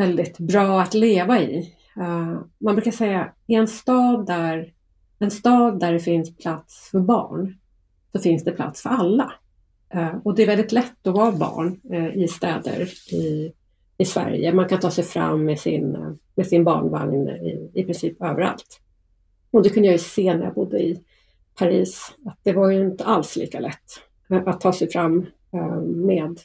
väldigt 0.00 0.38
bra 0.38 0.80
att 0.80 0.94
leva 0.94 1.40
i. 1.40 1.74
Eh, 1.96 2.40
man 2.58 2.74
brukar 2.74 2.90
säga 2.90 3.32
i 3.46 3.54
en 3.54 3.68
stad 3.68 4.26
där 4.26 4.72
en 5.18 5.30
stad 5.30 5.80
där 5.80 5.92
det 5.92 6.00
finns 6.00 6.36
plats 6.36 6.88
för 6.90 7.00
barn, 7.00 7.58
så 8.12 8.18
finns 8.18 8.44
det 8.44 8.52
plats 8.52 8.82
för 8.82 8.90
alla. 8.90 9.32
Eh, 9.94 10.16
och 10.24 10.34
det 10.34 10.42
är 10.42 10.46
väldigt 10.46 10.72
lätt 10.72 11.06
att 11.06 11.14
vara 11.14 11.32
barn 11.32 11.80
eh, 11.92 12.16
i 12.16 12.28
städer 12.28 12.88
i, 13.14 13.52
i 13.98 14.04
Sverige. 14.04 14.52
Man 14.52 14.68
kan 14.68 14.80
ta 14.80 14.90
sig 14.90 15.04
fram 15.04 15.44
med 15.44 15.58
sin, 15.58 16.16
med 16.34 16.46
sin 16.46 16.64
barnvagn 16.64 17.28
i, 17.28 17.70
i 17.74 17.84
princip 17.84 18.22
överallt. 18.22 18.80
Och 19.50 19.62
det 19.62 19.70
kunde 19.70 19.88
jag 19.88 19.92
ju 19.94 19.98
se 19.98 20.34
när 20.34 20.44
jag 20.44 20.54
bodde 20.54 20.78
i 20.78 21.00
Paris, 21.58 22.12
att 22.26 22.38
det 22.42 22.52
var 22.52 22.70
ju 22.70 22.80
inte 22.80 23.04
alls 23.04 23.36
lika 23.36 23.60
lätt 23.60 24.00
att 24.46 24.60
ta 24.60 24.72
sig 24.72 24.90
fram 24.90 25.26
med, 25.84 26.40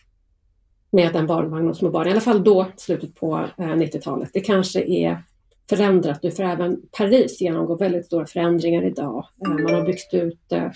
med 0.96 1.16
en 1.16 1.28
barnvagn 1.28 1.70
och 1.70 1.78
små 1.78 1.90
barn. 1.90 2.08
I 2.08 2.12
alla 2.12 2.22
fall 2.22 2.44
då, 2.44 2.68
slutet 2.78 3.16
på 3.16 3.46
eh, 3.58 3.66
90-talet. 3.66 4.30
Det 4.34 4.40
kanske 4.40 4.82
är 4.82 5.24
förändrat 5.70 6.24
nu, 6.24 6.32
för 6.32 6.44
även 6.44 6.82
Paris 6.98 7.42
genomgår 7.42 7.78
väldigt 7.78 8.06
stora 8.06 8.26
förändringar 8.26 8.84
idag. 8.84 9.28
Eh, 9.46 9.50
man 9.50 9.74
har 9.74 9.86
byggt 9.86 10.14
ut 10.14 10.52
eh, 10.52 10.72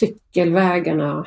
cykelvägarna 0.00 1.26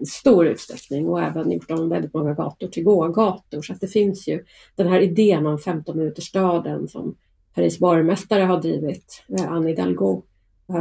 i 0.00 0.06
stor 0.06 0.46
utsträckning 0.46 1.08
och 1.08 1.22
även 1.22 1.50
gjort 1.50 1.70
om 1.70 1.88
väldigt 1.88 2.14
många 2.14 2.34
gator 2.34 2.68
till 2.68 2.84
gågator. 2.84 3.62
Så 3.62 3.72
att 3.72 3.80
det 3.80 3.88
finns 3.88 4.28
ju 4.28 4.44
den 4.76 4.88
här 4.88 5.00
idén 5.00 5.46
om 5.46 5.58
15 5.58 5.98
minutersstaden 5.98 6.88
som 6.88 7.14
Paris 7.54 7.78
borgmästare 7.78 8.42
har 8.42 8.60
drivit, 8.60 9.24
Anne 9.48 9.68
Hidalgo, 9.68 10.22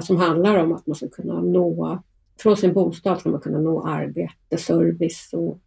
som 0.02 0.18
handlar 0.18 0.58
om 0.58 0.72
att 0.74 0.88
man 0.88 0.96
ska 0.96 1.10
kunna 1.10 1.42
nå, 1.42 2.00
från 2.40 2.58
sin 2.58 2.74
bostad 2.74 3.20
ska 3.20 3.30
man 3.30 3.42
kunna 3.42 3.60
nå 3.60 3.84
arbete, 3.84 4.58
service 4.58 5.30
och 5.34 5.60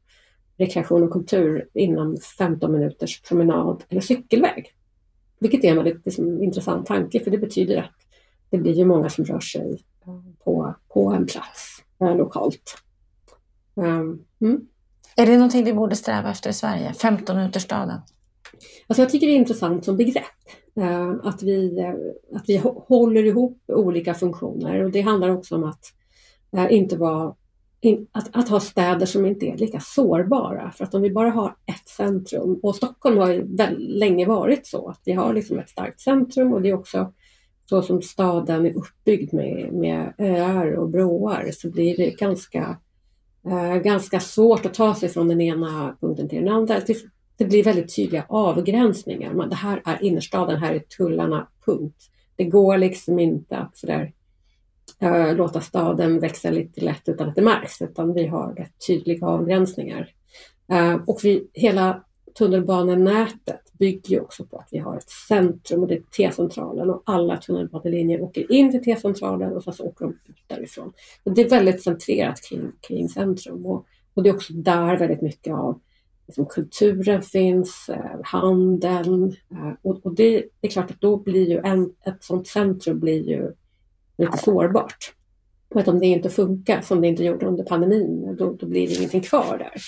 rekreation 0.56 1.02
och 1.02 1.10
kultur 1.10 1.68
inom 1.74 2.16
15 2.38 2.72
minuters 2.72 3.22
promenad 3.22 3.84
eller 3.88 4.00
cykelväg. 4.00 4.74
Vilket 5.38 5.64
är 5.64 5.68
en 5.68 5.76
väldigt 5.76 6.06
liksom, 6.06 6.42
intressant 6.42 6.86
tanke 6.86 7.20
för 7.20 7.30
det 7.30 7.38
betyder 7.38 7.76
att 7.76 7.94
det 8.50 8.58
blir 8.58 8.72
ju 8.72 8.84
många 8.84 9.10
som 9.10 9.24
rör 9.24 9.40
sig 9.40 9.84
på, 10.44 10.74
på 10.88 11.12
en 11.12 11.26
plats 11.26 11.84
eh, 12.00 12.16
lokalt. 12.16 12.76
Um, 13.74 14.24
mm. 14.40 14.66
Är 15.16 15.26
det 15.26 15.36
någonting 15.36 15.64
vi 15.64 15.72
borde 15.72 15.96
sträva 15.96 16.30
efter 16.30 16.50
i 16.50 16.52
Sverige? 16.52 16.92
15 16.92 17.36
minutersstaden? 17.36 18.00
Alltså 18.86 19.02
jag 19.02 19.10
tycker 19.10 19.26
det 19.26 19.32
är 19.32 19.36
intressant 19.36 19.84
som 19.84 19.96
begrepp. 19.96 20.24
Uh, 20.78 21.14
att, 21.22 21.42
vi, 21.42 21.80
uh, 21.80 22.36
att 22.38 22.48
vi 22.48 22.56
håller 22.88 23.24
ihop 23.24 23.62
olika 23.66 24.14
funktioner 24.14 24.84
och 24.84 24.90
det 24.90 25.00
handlar 25.00 25.28
också 25.28 25.54
om 25.54 25.64
att 25.64 25.84
uh, 26.56 26.72
inte 26.72 26.96
vara 26.96 27.34
att, 28.12 28.36
att, 28.36 28.48
ha 28.48 28.60
städer 28.60 29.06
som 29.06 29.26
inte 29.26 29.46
är 29.46 29.56
lika 29.56 29.80
sårbara. 29.80 30.70
För 30.70 30.84
att 30.84 30.94
om 30.94 31.02
vi 31.02 31.10
bara 31.10 31.30
har 31.30 31.56
ett 31.66 31.88
centrum, 31.88 32.60
och 32.62 32.76
Stockholm 32.76 33.18
har 33.18 33.32
ju 33.32 33.56
länge 33.78 34.26
varit 34.26 34.66
så, 34.66 34.88
att 34.88 35.00
vi 35.04 35.12
har 35.12 35.34
liksom 35.34 35.58
ett 35.58 35.70
starkt 35.70 36.00
centrum 36.00 36.52
och 36.52 36.62
det 36.62 36.68
är 36.68 36.74
också 36.74 37.12
så 37.68 37.82
som 37.82 38.02
staden 38.02 38.66
är 38.66 38.76
uppbyggd 38.76 39.34
med, 39.34 39.72
med 39.72 40.14
öar 40.18 40.72
och 40.72 40.88
broar 40.88 41.50
så 41.52 41.70
blir 41.70 41.96
det 41.96 42.10
ganska, 42.10 42.78
eh, 43.46 43.76
ganska 43.76 44.20
svårt 44.20 44.66
att 44.66 44.74
ta 44.74 44.94
sig 44.94 45.08
från 45.08 45.28
den 45.28 45.40
ena 45.40 45.96
punkten 46.00 46.28
till 46.28 46.44
den 46.44 46.54
andra. 46.54 46.80
Det, 46.86 46.96
det 47.36 47.44
blir 47.44 47.64
väldigt 47.64 47.96
tydliga 47.96 48.24
avgränsningar. 48.28 49.34
Man, 49.34 49.48
det 49.48 49.56
här 49.56 49.82
är 49.84 50.04
innerstaden, 50.04 50.56
här 50.56 50.74
är 50.74 50.78
tullarna, 50.78 51.48
punkt. 51.66 52.10
Det 52.36 52.44
går 52.44 52.78
liksom 52.78 53.18
inte 53.18 53.56
att 53.56 53.76
sådär 53.76 54.12
äh, 55.00 55.36
låta 55.36 55.60
staden 55.60 56.20
växa 56.20 56.50
lite 56.50 56.80
lätt 56.80 57.08
utan 57.08 57.28
att 57.28 57.34
det 57.34 57.42
märks, 57.42 57.82
utan 57.82 58.14
vi 58.14 58.26
har 58.26 58.54
rätt 58.54 58.86
tydliga 58.86 59.26
avgränsningar. 59.26 60.10
Äh, 60.68 60.94
och 61.06 61.20
vi, 61.22 61.48
hela 61.52 62.04
tunnelbanenätet 62.38 63.72
bygger 63.78 64.22
också 64.22 64.44
på 64.44 64.58
att 64.58 64.68
vi 64.70 64.78
har 64.78 64.96
ett 64.96 65.10
centrum 65.28 65.82
och 65.82 65.88
det 65.88 65.94
är 65.94 66.02
T-centralen 66.16 66.90
och 66.90 67.02
alla 67.06 67.36
tunnelbanelinjer 67.36 68.20
åker 68.20 68.52
in 68.52 68.70
till 68.70 68.84
T-centralen 68.84 69.52
och 69.52 69.64
sen 69.64 69.72
så 69.72 69.84
åker 69.84 70.04
de 70.04 70.10
ut 70.10 70.44
därifrån. 70.46 70.92
Så 71.24 71.30
det 71.30 71.42
är 71.42 71.50
väldigt 71.50 71.82
centrerat 71.82 72.40
kring, 72.48 72.72
kring 72.88 73.08
centrum 73.08 73.66
och, 73.66 73.86
och 74.14 74.22
det 74.22 74.28
är 74.28 74.34
också 74.34 74.52
där 74.52 74.96
väldigt 74.96 75.22
mycket 75.22 75.54
av 75.54 75.80
liksom, 76.26 76.46
kulturen 76.46 77.22
finns, 77.22 77.88
eh, 77.88 78.20
handeln 78.22 79.36
eh, 79.50 79.72
och, 79.82 80.06
och 80.06 80.14
det, 80.14 80.44
det, 80.60 80.66
är 80.66 80.70
klart 80.70 80.90
att 80.90 81.00
då 81.00 81.16
blir 81.16 81.48
ju 81.48 81.58
en, 81.58 81.92
ett 82.06 82.24
sånt 82.24 82.46
centrum 82.46 83.00
blir 83.00 83.28
ju 83.28 83.52
lite 84.16 84.38
sårbart. 84.38 85.14
Och 85.68 85.80
att 85.80 85.88
om 85.88 85.98
det 85.98 86.06
inte 86.06 86.30
funkar 86.30 86.80
som 86.80 87.00
det 87.00 87.08
inte 87.08 87.24
gjorde 87.24 87.46
under 87.46 87.64
pandemin, 87.64 88.36
då, 88.38 88.52
då 88.52 88.66
blir 88.66 88.88
det 88.88 88.94
ingenting 88.94 89.20
kvar 89.20 89.58
där. 89.58 89.82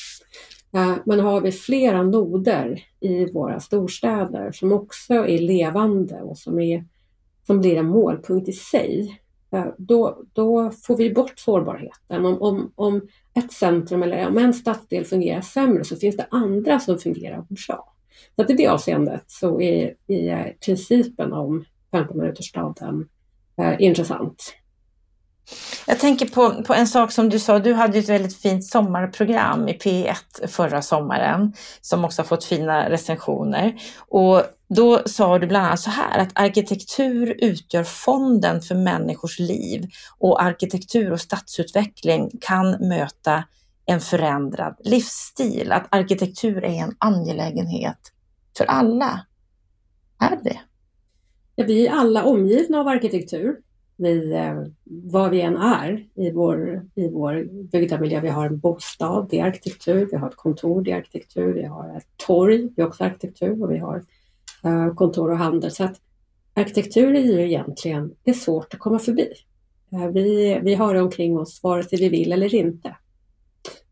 Eh, 0.80 0.96
men 1.04 1.20
har 1.20 1.40
vi 1.40 1.52
flera 1.52 2.02
noder 2.02 2.82
i 3.00 3.32
våra 3.32 3.60
storstäder 3.60 4.52
som 4.52 4.72
också 4.72 5.14
är 5.14 5.38
levande 5.38 6.22
och 6.22 6.38
som, 6.38 6.60
är, 6.60 6.84
som 7.46 7.60
blir 7.60 7.76
en 7.76 7.86
målpunkt 7.86 8.48
i 8.48 8.52
sig, 8.52 9.20
eh, 9.52 9.66
då, 9.78 10.22
då 10.32 10.70
får 10.70 10.96
vi 10.96 11.14
bort 11.14 11.38
sårbarheten. 11.38 12.26
Om, 12.26 12.42
om, 12.42 12.72
om 12.74 13.08
ett 13.34 13.52
centrum 13.52 14.02
eller 14.02 14.28
om 14.28 14.38
en 14.38 14.54
stadsdel 14.54 15.04
fungerar 15.04 15.40
sämre 15.40 15.84
så 15.84 15.96
finns 15.96 16.16
det 16.16 16.26
andra 16.30 16.80
som 16.80 16.98
fungerar 16.98 17.46
bra. 17.48 17.92
Så 18.36 18.42
att 18.42 18.50
i 18.50 18.54
det 18.54 18.66
avseendet 18.66 19.24
så 19.26 19.60
är, 19.60 19.94
är 20.06 20.56
principen 20.64 21.32
om 21.32 21.64
15 21.90 22.18
minuters 22.18 22.46
staden 22.46 23.08
eh, 23.62 23.74
intressant. 23.78 24.54
Jag 25.86 26.00
tänker 26.00 26.26
på, 26.26 26.62
på 26.62 26.74
en 26.74 26.86
sak 26.86 27.12
som 27.12 27.28
du 27.28 27.38
sa, 27.38 27.58
du 27.58 27.74
hade 27.74 27.98
ett 27.98 28.08
väldigt 28.08 28.36
fint 28.36 28.64
sommarprogram 28.64 29.68
i 29.68 29.72
P1 29.72 30.46
förra 30.46 30.82
sommaren 30.82 31.52
som 31.80 32.04
också 32.04 32.22
har 32.22 32.26
fått 32.26 32.44
fina 32.44 32.90
recensioner. 32.90 33.74
Och 34.08 34.42
då 34.68 35.02
sa 35.06 35.38
du 35.38 35.46
bland 35.46 35.66
annat 35.66 35.80
så 35.80 35.90
här 35.90 36.18
att 36.18 36.28
arkitektur 36.34 37.34
utgör 37.38 37.84
fonden 37.84 38.60
för 38.60 38.74
människors 38.74 39.38
liv 39.38 39.90
och 40.18 40.42
arkitektur 40.42 41.12
och 41.12 41.20
stadsutveckling 41.20 42.30
kan 42.40 42.70
möta 42.70 43.44
en 43.86 44.00
förändrad 44.00 44.76
livsstil. 44.84 45.72
Att 45.72 45.94
arkitektur 45.94 46.64
är 46.64 46.82
en 46.82 46.96
angelägenhet 46.98 48.12
för 48.58 48.64
alla. 48.64 49.26
Är 50.20 50.38
det? 50.44 50.60
Vi 51.56 51.86
är 51.86 51.92
alla 51.92 52.24
omgivna 52.24 52.80
av 52.80 52.88
arkitektur. 52.88 53.60
Vi, 53.96 54.32
eh, 54.32 54.62
vad 54.84 55.30
vi 55.30 55.40
än 55.40 55.56
är 55.56 56.06
i 56.14 56.30
vår, 56.30 56.86
i 56.94 57.08
vår 57.08 57.48
byggda 57.72 58.00
miljö. 58.00 58.20
Vi 58.20 58.28
har 58.28 58.46
en 58.46 58.58
bostad, 58.58 59.26
det 59.30 59.40
är 59.40 59.44
arkitektur. 59.44 60.08
Vi 60.10 60.16
har 60.16 60.28
ett 60.28 60.36
kontor, 60.36 60.82
det 60.82 60.90
är 60.90 60.96
arkitektur. 60.96 61.54
Vi 61.54 61.64
har 61.64 61.96
ett 61.96 62.06
torg, 62.16 62.68
det 62.76 62.82
är 62.82 62.86
också 62.86 63.04
arkitektur. 63.04 63.62
Och 63.62 63.70
vi 63.70 63.78
har 63.78 64.04
eh, 64.64 64.94
kontor 64.94 65.30
och 65.30 65.38
handel. 65.38 65.70
Så 65.70 65.84
att 65.84 66.00
arkitektur 66.54 67.14
är 67.14 67.20
ju 67.20 67.46
egentligen 67.46 68.14
det 68.22 68.30
är 68.30 68.34
svårt 68.34 68.74
att 68.74 68.80
komma 68.80 68.98
förbi. 68.98 69.32
Eh, 69.92 70.06
vi, 70.06 70.58
vi 70.62 70.74
har 70.74 70.94
det 70.94 71.02
omkring 71.02 71.38
oss 71.38 71.62
vare 71.62 71.82
sig 71.82 71.98
vi 71.98 72.08
vill 72.08 72.32
eller 72.32 72.54
inte. 72.54 72.96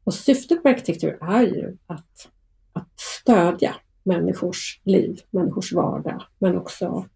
Och 0.04 0.14
syftet 0.14 0.64
med 0.64 0.72
arkitektur 0.72 1.18
är 1.20 1.42
ju 1.42 1.76
att, 1.86 2.28
att 2.72 3.00
stödja 3.00 3.74
människors 4.02 4.80
liv, 4.84 5.20
människors 5.30 5.72
vardag, 5.72 6.22
men 6.38 6.58
också 6.58 7.06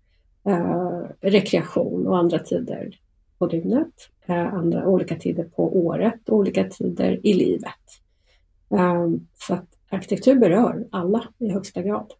eh, 0.49 1.03
rekreation 1.21 2.07
och 2.07 2.19
andra 2.19 2.39
tider 2.39 3.01
på 3.39 3.47
dygnet, 3.47 3.93
eh, 4.27 4.55
andra, 4.55 4.87
olika 4.87 5.17
tider 5.17 5.45
på 5.45 5.87
året 5.87 6.29
och 6.29 6.37
olika 6.37 6.65
tider 6.65 7.27
i 7.27 7.35
livet. 7.35 8.03
Eh, 8.71 9.09
så 9.35 9.55
att 9.55 9.67
arkitektur 9.91 10.35
berör 10.35 10.87
alla 10.91 11.25
i 11.39 11.51
högsta 11.51 11.83
grad. 11.83 12.13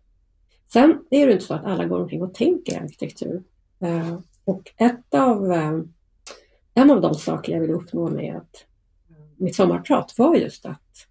Sen 0.73 1.05
är 1.11 1.27
det 1.27 1.33
inte 1.33 1.45
så 1.45 1.55
att 1.55 1.65
alla 1.65 1.85
går 1.85 2.01
omkring 2.01 2.23
och 2.23 2.35
tänker 2.35 2.81
arkitektur. 2.83 3.43
Eh, 3.81 4.19
och 4.45 4.73
ett 4.77 5.15
av, 5.15 5.53
eh, 5.53 5.81
en 6.75 6.91
av 6.91 7.01
de 7.01 7.15
saker 7.15 7.53
jag 7.53 7.61
vill 7.61 7.71
uppnå 7.71 8.11
med 8.11 8.37
att, 8.37 8.65
mitt 9.37 9.57
sommarprat 9.57 10.15
var 10.19 10.35
just 10.35 10.67
att 10.67 11.07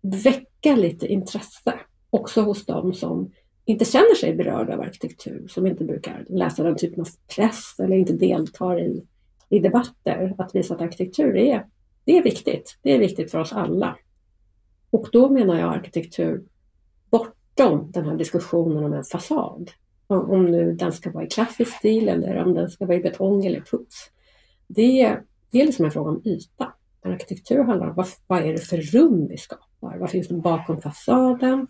väcka 0.00 0.76
lite 0.76 1.06
intresse 1.06 1.74
också 2.10 2.40
hos 2.40 2.66
dem 2.66 2.94
som 2.94 3.30
inte 3.66 3.84
känner 3.84 4.14
sig 4.14 4.34
berörda 4.34 4.74
av 4.74 4.80
arkitektur, 4.80 5.48
som 5.48 5.66
inte 5.66 5.84
brukar 5.84 6.24
läsa 6.28 6.62
den 6.62 6.76
typen 6.76 7.00
av 7.00 7.08
press 7.36 7.74
eller 7.78 7.96
inte 7.96 8.12
deltar 8.12 8.80
i, 8.80 9.06
i 9.48 9.58
debatter, 9.58 10.34
att 10.38 10.54
visa 10.54 10.74
att 10.74 10.80
arkitektur 10.80 11.36
är, 11.36 11.66
det 12.04 12.18
är 12.18 12.22
viktigt. 12.22 12.78
Det 12.82 12.94
är 12.94 12.98
viktigt 12.98 13.30
för 13.30 13.38
oss 13.38 13.52
alla. 13.52 13.96
Och 14.90 15.08
då 15.12 15.30
menar 15.30 15.58
jag 15.58 15.74
arkitektur 15.74 16.44
bortom 17.10 17.90
den 17.90 18.04
här 18.04 18.16
diskussionen 18.16 18.84
om 18.84 18.92
en 18.92 19.04
fasad. 19.04 19.70
Om 20.06 20.44
nu 20.44 20.72
den 20.72 20.92
ska 20.92 21.10
vara 21.10 21.24
i 21.24 21.28
klassisk 21.28 21.72
stil 21.76 22.08
eller 22.08 22.36
om 22.36 22.54
den 22.54 22.70
ska 22.70 22.86
vara 22.86 22.96
i 22.96 23.00
betong 23.00 23.46
eller 23.46 23.60
puts. 23.60 24.10
Det, 24.66 25.16
det 25.50 25.60
är 25.60 25.66
liksom 25.66 25.84
en 25.84 25.90
fråga 25.90 26.10
om 26.10 26.22
yta. 26.24 26.72
Arkitektur 27.02 27.64
handlar 27.64 27.88
om 27.88 27.94
vad, 27.94 28.06
vad 28.26 28.44
är 28.44 28.52
det 28.52 28.58
för 28.58 28.76
rum 28.76 29.26
vi 29.28 29.36
skapar? 29.36 29.98
Vad 29.98 30.10
finns 30.10 30.28
det 30.28 30.34
bakom 30.34 30.80
fasaden? 30.80 31.66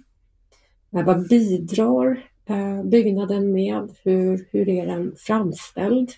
Eh, 0.97 1.05
vad 1.05 1.29
bidrar 1.29 2.31
eh, 2.47 2.83
byggnaden 2.83 3.53
med? 3.53 3.97
Hur, 4.05 4.49
hur 4.51 4.69
är 4.69 4.87
den 4.87 5.15
framställd? 5.19 6.11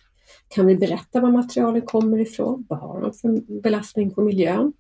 Kan 0.48 0.66
vi 0.66 0.76
berätta 0.76 1.20
var 1.20 1.30
materialen 1.30 1.82
kommer 1.82 2.18
ifrån? 2.18 2.66
Vad 2.68 2.78
har 2.78 3.00
de 3.00 3.12
för 3.12 3.60
belastning 3.60 4.10
på 4.10 4.22
miljön? 4.22 4.72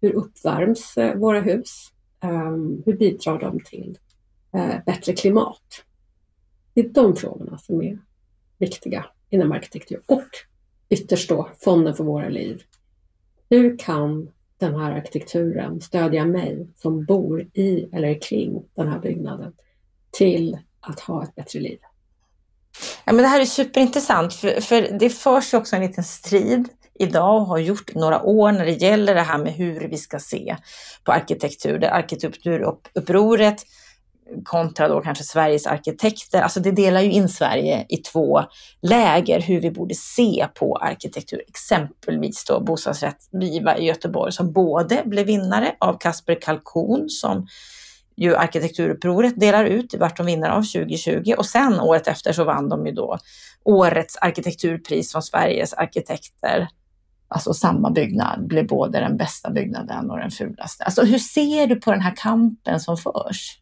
Hur 0.00 0.12
uppvärms 0.12 0.96
eh, 0.96 1.16
våra 1.16 1.40
hus? 1.40 1.92
Ehm, 2.20 2.82
hur 2.86 2.96
bidrar 2.96 3.40
de 3.40 3.60
till 3.60 3.98
bättre 4.86 5.12
klimat? 5.12 5.84
Det 6.74 6.80
är 6.80 6.88
de 6.88 7.16
frågorna 7.16 7.58
som 7.58 7.82
är 7.82 7.98
viktiga 8.58 9.06
inom 9.30 9.52
arkitektur 9.52 10.02
och 10.06 10.28
ytterst 10.88 11.28
då 11.28 11.48
fonden 11.60 11.94
för 11.94 12.04
våra 12.04 12.28
liv. 12.28 12.62
Hur 13.48 13.78
kan 13.78 14.30
den 14.66 14.80
här 14.80 14.92
arkitekturen 14.92 15.80
stödja 15.80 16.24
mig 16.24 16.66
som 16.76 17.04
bor 17.04 17.40
i 17.40 17.88
eller 17.92 18.20
kring 18.20 18.62
den 18.76 18.88
här 18.88 18.98
byggnaden 18.98 19.52
till 20.10 20.58
att 20.80 21.00
ha 21.00 21.22
ett 21.22 21.34
bättre 21.34 21.60
liv? 21.60 21.78
Ja, 23.04 23.12
men 23.12 23.22
det 23.22 23.28
här 23.28 23.40
är 23.40 23.44
superintressant 23.44 24.34
för, 24.34 24.60
för 24.60 24.98
det 24.98 25.10
förs 25.10 25.54
också 25.54 25.76
en 25.76 25.82
liten 25.82 26.04
strid 26.04 26.68
idag 26.94 27.40
och 27.40 27.46
har 27.46 27.58
gjort 27.58 27.94
några 27.94 28.22
år 28.22 28.52
när 28.52 28.64
det 28.64 28.72
gäller 28.72 29.14
det 29.14 29.20
här 29.20 29.38
med 29.38 29.52
hur 29.52 29.88
vi 29.88 29.96
ska 29.96 30.18
se 30.18 30.56
på 31.04 31.12
arkitektur. 31.12 31.78
Det 31.78 31.90
arkitekturupproret 31.90 33.66
kontra 34.44 34.88
då 34.88 35.00
kanske 35.00 35.24
Sveriges 35.24 35.66
arkitekter. 35.66 36.42
Alltså 36.42 36.60
det 36.60 36.70
delar 36.70 37.00
ju 37.00 37.10
in 37.10 37.28
Sverige 37.28 37.86
i 37.88 37.96
två 37.96 38.42
läger 38.82 39.40
hur 39.40 39.60
vi 39.60 39.70
borde 39.70 39.94
se 39.94 40.46
på 40.54 40.76
arkitektur. 40.76 41.42
Exempelvis 41.48 42.44
då 42.44 42.60
bostadsrätt 42.60 43.28
Viva 43.32 43.78
i 43.78 43.84
Göteborg 43.84 44.32
som 44.32 44.52
både 44.52 45.02
blev 45.04 45.26
vinnare 45.26 45.74
av 45.78 45.98
Kasper 45.98 46.40
Kalkon 46.40 47.08
som 47.08 47.46
ju 48.16 48.36
arkitekturupproret 48.36 49.40
delar 49.40 49.64
ut, 49.64 49.94
vart 49.94 50.16
de 50.16 50.26
vinnare 50.26 50.52
av 50.52 50.62
2020 50.62 51.34
och 51.38 51.46
sen 51.46 51.80
året 51.80 52.08
efter 52.08 52.32
så 52.32 52.44
vann 52.44 52.68
de 52.68 52.86
ju 52.86 52.92
då 52.92 53.18
årets 53.64 54.16
arkitekturpris 54.16 55.12
från 55.12 55.22
Sveriges 55.22 55.74
arkitekter. 55.74 56.68
Alltså 57.28 57.54
samma 57.54 57.90
byggnad 57.90 58.46
blev 58.46 58.66
både 58.66 59.00
den 59.00 59.16
bästa 59.16 59.50
byggnaden 59.50 60.10
och 60.10 60.18
den 60.18 60.30
fulaste. 60.30 60.84
Alltså 60.84 61.02
hur 61.02 61.18
ser 61.18 61.66
du 61.66 61.76
på 61.76 61.90
den 61.90 62.00
här 62.00 62.16
kampen 62.16 62.80
som 62.80 62.96
förs? 62.96 63.61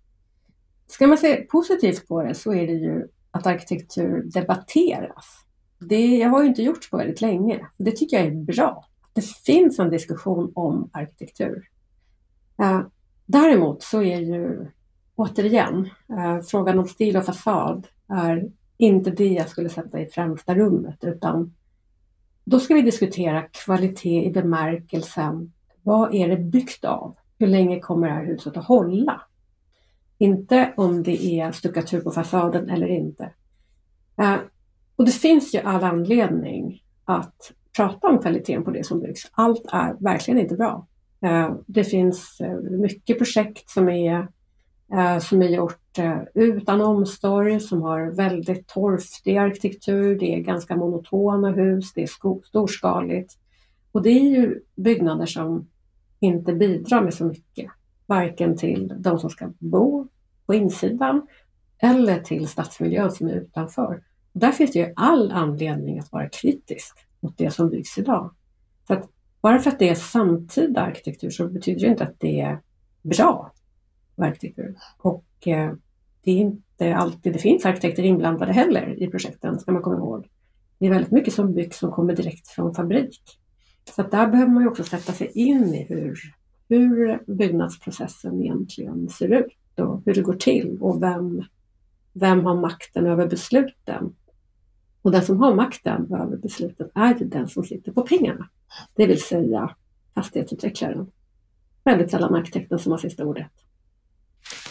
Ska 0.90 1.06
man 1.06 1.18
se 1.18 1.36
positivt 1.36 2.08
på 2.08 2.22
det 2.22 2.34
så 2.34 2.54
är 2.54 2.66
det 2.66 2.72
ju 2.72 3.08
att 3.30 3.46
arkitektur 3.46 4.22
debatteras. 4.22 5.26
Det 5.78 6.22
har 6.22 6.42
ju 6.42 6.48
inte 6.48 6.62
gjorts 6.62 6.90
på 6.90 6.96
väldigt 6.96 7.20
länge. 7.20 7.66
Det 7.76 7.90
tycker 7.90 8.16
jag 8.16 8.26
är 8.26 8.30
bra. 8.44 8.84
Det 9.12 9.26
finns 9.26 9.78
en 9.78 9.90
diskussion 9.90 10.52
om 10.54 10.90
arkitektur. 10.92 11.68
Eh, 12.58 12.80
däremot 13.26 13.82
så 13.82 14.02
är 14.02 14.20
ju 14.20 14.66
återigen 15.14 15.90
eh, 16.08 16.40
frågan 16.40 16.78
om 16.78 16.88
stil 16.88 17.16
och 17.16 17.24
fasad 17.24 17.86
är 18.08 18.50
inte 18.76 19.10
det 19.10 19.28
jag 19.28 19.48
skulle 19.48 19.68
sätta 19.68 20.00
i 20.00 20.06
främsta 20.06 20.54
rummet 20.54 21.04
utan 21.04 21.54
då 22.44 22.60
ska 22.60 22.74
vi 22.74 22.82
diskutera 22.82 23.42
kvalitet 23.42 24.24
i 24.24 24.30
bemärkelsen 24.30 25.52
vad 25.82 26.14
är 26.14 26.28
det 26.28 26.36
byggt 26.36 26.84
av? 26.84 27.16
Hur 27.38 27.46
länge 27.46 27.80
kommer 27.80 28.08
det 28.08 28.14
här 28.14 28.24
huset 28.24 28.56
att 28.56 28.64
hålla? 28.64 29.22
Inte 30.22 30.72
om 30.76 31.02
det 31.02 31.24
är 31.24 31.52
stuckatur 31.52 32.00
på 32.00 32.10
fasaden 32.10 32.70
eller 32.70 32.86
inte. 32.86 33.30
Eh, 34.20 34.36
och 34.96 35.04
det 35.04 35.10
finns 35.10 35.54
ju 35.54 35.58
all 35.58 35.84
anledning 35.84 36.82
att 37.04 37.52
prata 37.76 38.08
om 38.08 38.18
kvaliteten 38.18 38.64
på 38.64 38.70
det 38.70 38.84
som 38.84 39.00
byggs. 39.00 39.30
Allt 39.32 39.62
är 39.72 39.96
verkligen 40.00 40.40
inte 40.40 40.54
bra. 40.54 40.86
Eh, 41.24 41.54
det 41.66 41.84
finns 41.84 42.40
eh, 42.40 42.60
mycket 42.60 43.18
projekt 43.18 43.70
som 43.70 43.88
är, 43.88 44.28
eh, 44.92 45.18
som 45.18 45.42
är 45.42 45.48
gjort 45.48 45.98
eh, 45.98 46.22
utan 46.34 46.80
omsorg, 46.80 47.60
som 47.60 47.82
har 47.82 48.10
väldigt 48.10 48.66
torftig 48.66 49.36
arkitektur, 49.36 50.18
det 50.18 50.34
är 50.34 50.40
ganska 50.40 50.76
monotona 50.76 51.50
hus, 51.50 51.92
det 51.94 52.02
är 52.02 52.42
storskaligt. 52.44 53.34
Och 53.92 54.02
det 54.02 54.10
är 54.10 54.28
ju 54.28 54.60
byggnader 54.76 55.26
som 55.26 55.68
inte 56.20 56.52
bidrar 56.52 57.02
med 57.02 57.14
så 57.14 57.24
mycket 57.24 57.70
varken 58.10 58.56
till 58.56 58.92
de 58.98 59.18
som 59.18 59.30
ska 59.30 59.52
bo 59.58 60.08
på 60.46 60.54
insidan 60.54 61.26
eller 61.78 62.20
till 62.20 62.48
stadsmiljön 62.48 63.10
som 63.10 63.28
är 63.28 63.32
utanför. 63.32 64.02
Där 64.32 64.52
finns 64.52 64.72
det 64.72 64.78
ju 64.78 64.92
all 64.96 65.32
anledning 65.32 65.98
att 65.98 66.12
vara 66.12 66.28
kritisk 66.28 66.98
mot 67.20 67.38
det 67.38 67.50
som 67.50 67.70
byggs 67.70 67.98
idag. 67.98 68.34
Så 68.86 68.92
att 68.92 69.08
bara 69.40 69.58
för 69.58 69.70
att 69.70 69.78
det 69.78 69.88
är 69.88 69.94
samtida 69.94 70.80
arkitektur 70.80 71.30
så 71.30 71.48
betyder 71.48 71.80
det 71.80 71.86
inte 71.86 72.04
att 72.04 72.20
det 72.20 72.40
är 72.40 72.60
bra 73.02 73.52
arkitektur. 74.16 74.76
Och 74.98 75.46
eh, 75.46 75.72
det 76.22 76.30
är 76.30 76.36
inte 76.36 76.94
alltid 76.94 77.32
det 77.32 77.38
finns 77.38 77.66
arkitekter 77.66 78.02
inblandade 78.02 78.52
heller 78.52 79.02
i 79.02 79.06
projekten, 79.06 79.58
ska 79.58 79.72
man 79.72 79.82
komma 79.82 79.96
ihåg. 79.96 80.28
Det 80.78 80.86
är 80.86 80.90
väldigt 80.90 81.12
mycket 81.12 81.34
som 81.34 81.54
byggs 81.54 81.78
som 81.78 81.92
kommer 81.92 82.16
direkt 82.16 82.48
från 82.48 82.74
fabrik. 82.74 83.20
Så 83.94 84.02
att 84.02 84.10
där 84.10 84.26
behöver 84.26 84.52
man 84.52 84.62
ju 84.62 84.68
också 84.68 84.84
sätta 84.84 85.12
sig 85.12 85.30
in 85.34 85.74
i 85.74 85.86
hur 85.88 86.18
hur 86.70 87.22
byggnadsprocessen 87.26 88.42
egentligen 88.42 89.08
ser 89.08 89.28
ut 89.28 89.78
och 89.78 90.02
hur 90.04 90.14
det 90.14 90.20
går 90.20 90.34
till 90.34 90.78
och 90.80 91.02
vem, 91.02 91.44
vem 92.12 92.44
har 92.44 92.54
makten 92.54 93.06
över 93.06 93.26
besluten. 93.26 94.14
Och 95.02 95.12
den 95.12 95.22
som 95.22 95.40
har 95.40 95.54
makten 95.54 96.14
över 96.14 96.36
besluten 96.36 96.88
är 96.94 97.14
ju 97.18 97.24
den 97.24 97.48
som 97.48 97.64
sitter 97.64 97.92
på 97.92 98.02
pengarna, 98.02 98.48
det 98.96 99.06
vill 99.06 99.22
säga 99.22 99.76
fastighetsutvecklaren. 100.14 101.10
Väldigt 101.84 102.10
sällan 102.10 102.34
arkitekten 102.34 102.78
som 102.78 102.92
har 102.92 102.98
sista 102.98 103.24
ordet. 103.24 103.52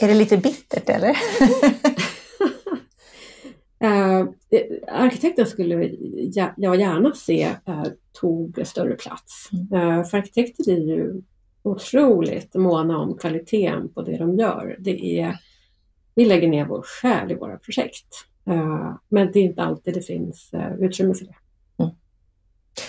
Är 0.02 0.08
det 0.08 0.14
lite 0.14 0.38
bittert 0.38 0.90
eller? 0.90 1.10
uh, 3.84 4.30
arkitekten 4.88 5.46
skulle 5.46 5.76
jag 6.58 6.80
gärna 6.80 7.14
se 7.14 7.50
uh, 7.70 7.84
tog 8.12 8.60
större 8.64 8.96
plats. 8.96 9.50
Uh, 9.74 10.04
för 10.04 10.18
arkitekter 10.18 10.72
är 10.72 10.78
ju 10.78 11.22
otroligt 11.70 12.56
måna 12.56 12.98
om 12.98 13.18
kvaliteten 13.18 13.94
på 13.94 14.02
det 14.02 14.18
de 14.18 14.36
gör. 14.36 14.76
Det 14.80 15.20
är, 15.20 15.40
vi 16.16 16.26
lägger 16.26 16.48
ner 16.48 16.66
vår 16.66 16.82
själ 16.82 17.32
i 17.32 17.36
våra 17.36 17.58
projekt. 17.58 18.08
Eh, 18.48 18.96
men 19.10 19.32
det 19.32 19.40
är 19.40 19.44
inte 19.44 19.64
alltid 19.64 19.94
det 19.94 20.02
finns 20.02 20.54
eh, 20.54 20.74
utrymme 20.74 21.14
för 21.14 21.26
det. 21.26 21.36
Mm. 21.84 21.96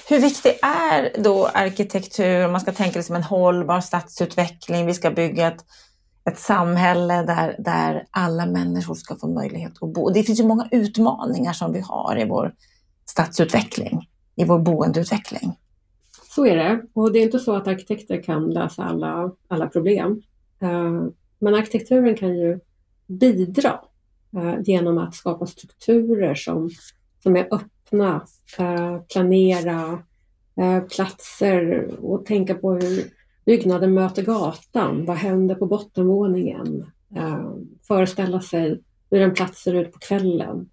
Hur 0.08 0.20
viktig 0.20 0.52
är 0.62 1.22
då 1.22 1.46
arkitektur 1.46 2.44
om 2.44 2.52
man 2.52 2.60
ska 2.60 2.72
tänka 2.72 3.02
som 3.02 3.16
en 3.16 3.22
hållbar 3.22 3.80
stadsutveckling? 3.80 4.86
Vi 4.86 4.94
ska 4.94 5.10
bygga 5.10 5.46
ett, 5.46 5.64
ett 6.30 6.38
samhälle 6.38 7.14
där, 7.14 7.56
där 7.58 8.06
alla 8.10 8.46
människor 8.46 8.94
ska 8.94 9.16
få 9.16 9.28
möjlighet 9.28 9.72
att 9.82 9.92
bo. 9.92 10.10
Det 10.10 10.22
finns 10.22 10.40
ju 10.40 10.46
många 10.46 10.68
utmaningar 10.70 11.52
som 11.52 11.72
vi 11.72 11.80
har 11.80 12.18
i 12.20 12.24
vår 12.24 12.54
stadsutveckling, 13.06 14.08
i 14.36 14.44
vår 14.44 14.58
boendeutveckling. 14.58 15.56
Så 16.34 16.46
är 16.46 16.56
det. 16.56 16.82
Och 16.92 17.12
det 17.12 17.18
är 17.18 17.22
inte 17.22 17.38
så 17.38 17.56
att 17.56 17.68
arkitekter 17.68 18.22
kan 18.22 18.50
lösa 18.50 18.84
alla, 18.84 19.32
alla 19.48 19.68
problem. 19.68 20.22
Eh, 20.62 21.04
men 21.38 21.54
arkitekturen 21.54 22.14
kan 22.16 22.38
ju 22.38 22.60
bidra 23.06 23.80
eh, 24.36 24.60
genom 24.64 24.98
att 24.98 25.14
skapa 25.14 25.46
strukturer 25.46 26.34
som, 26.34 26.70
som 27.22 27.36
är 27.36 27.48
öppna, 27.50 28.26
eh, 28.58 29.00
planera 29.12 30.02
platser 30.94 31.90
och 32.00 32.26
tänka 32.26 32.54
på 32.54 32.72
hur 32.72 33.04
byggnaden 33.44 33.94
möter 33.94 34.22
gatan. 34.22 35.04
Vad 35.04 35.16
händer 35.16 35.54
på 35.54 35.66
bottenvåningen? 35.66 36.90
Föreställa 37.88 38.40
sig 38.40 38.80
hur 39.10 39.20
en 39.20 39.34
plats 39.34 39.62
ser 39.62 39.74
ut 39.74 39.92
på 39.92 39.98
kvällen. 39.98 40.70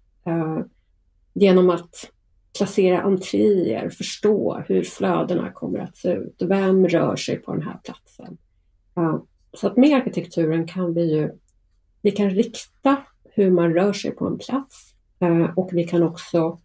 Genom 1.34 1.70
att 1.70 2.10
placera 2.58 3.02
entréer, 3.02 3.90
förstå 3.90 4.62
hur 4.68 4.82
flödena 4.82 5.52
kommer 5.52 5.78
att 5.78 5.96
se 5.96 6.12
ut. 6.12 6.42
Vem 6.42 6.88
rör 6.88 7.16
sig 7.16 7.36
på 7.36 7.52
den 7.52 7.62
här 7.62 7.78
platsen? 7.84 8.38
Så 9.52 9.66
att 9.66 9.76
med 9.76 9.96
arkitekturen 9.96 10.66
kan 10.66 10.94
vi 10.94 11.14
ju 11.14 11.30
vi 12.02 12.10
kan 12.10 12.30
rikta 12.30 12.96
hur 13.24 13.50
man 13.50 13.74
rör 13.74 13.92
sig 13.92 14.10
på 14.10 14.26
en 14.26 14.38
plats 14.38 14.94
eh, 15.20 15.50
och 15.56 15.70
vi 15.72 15.84
kan 15.84 16.02
också 16.02 16.58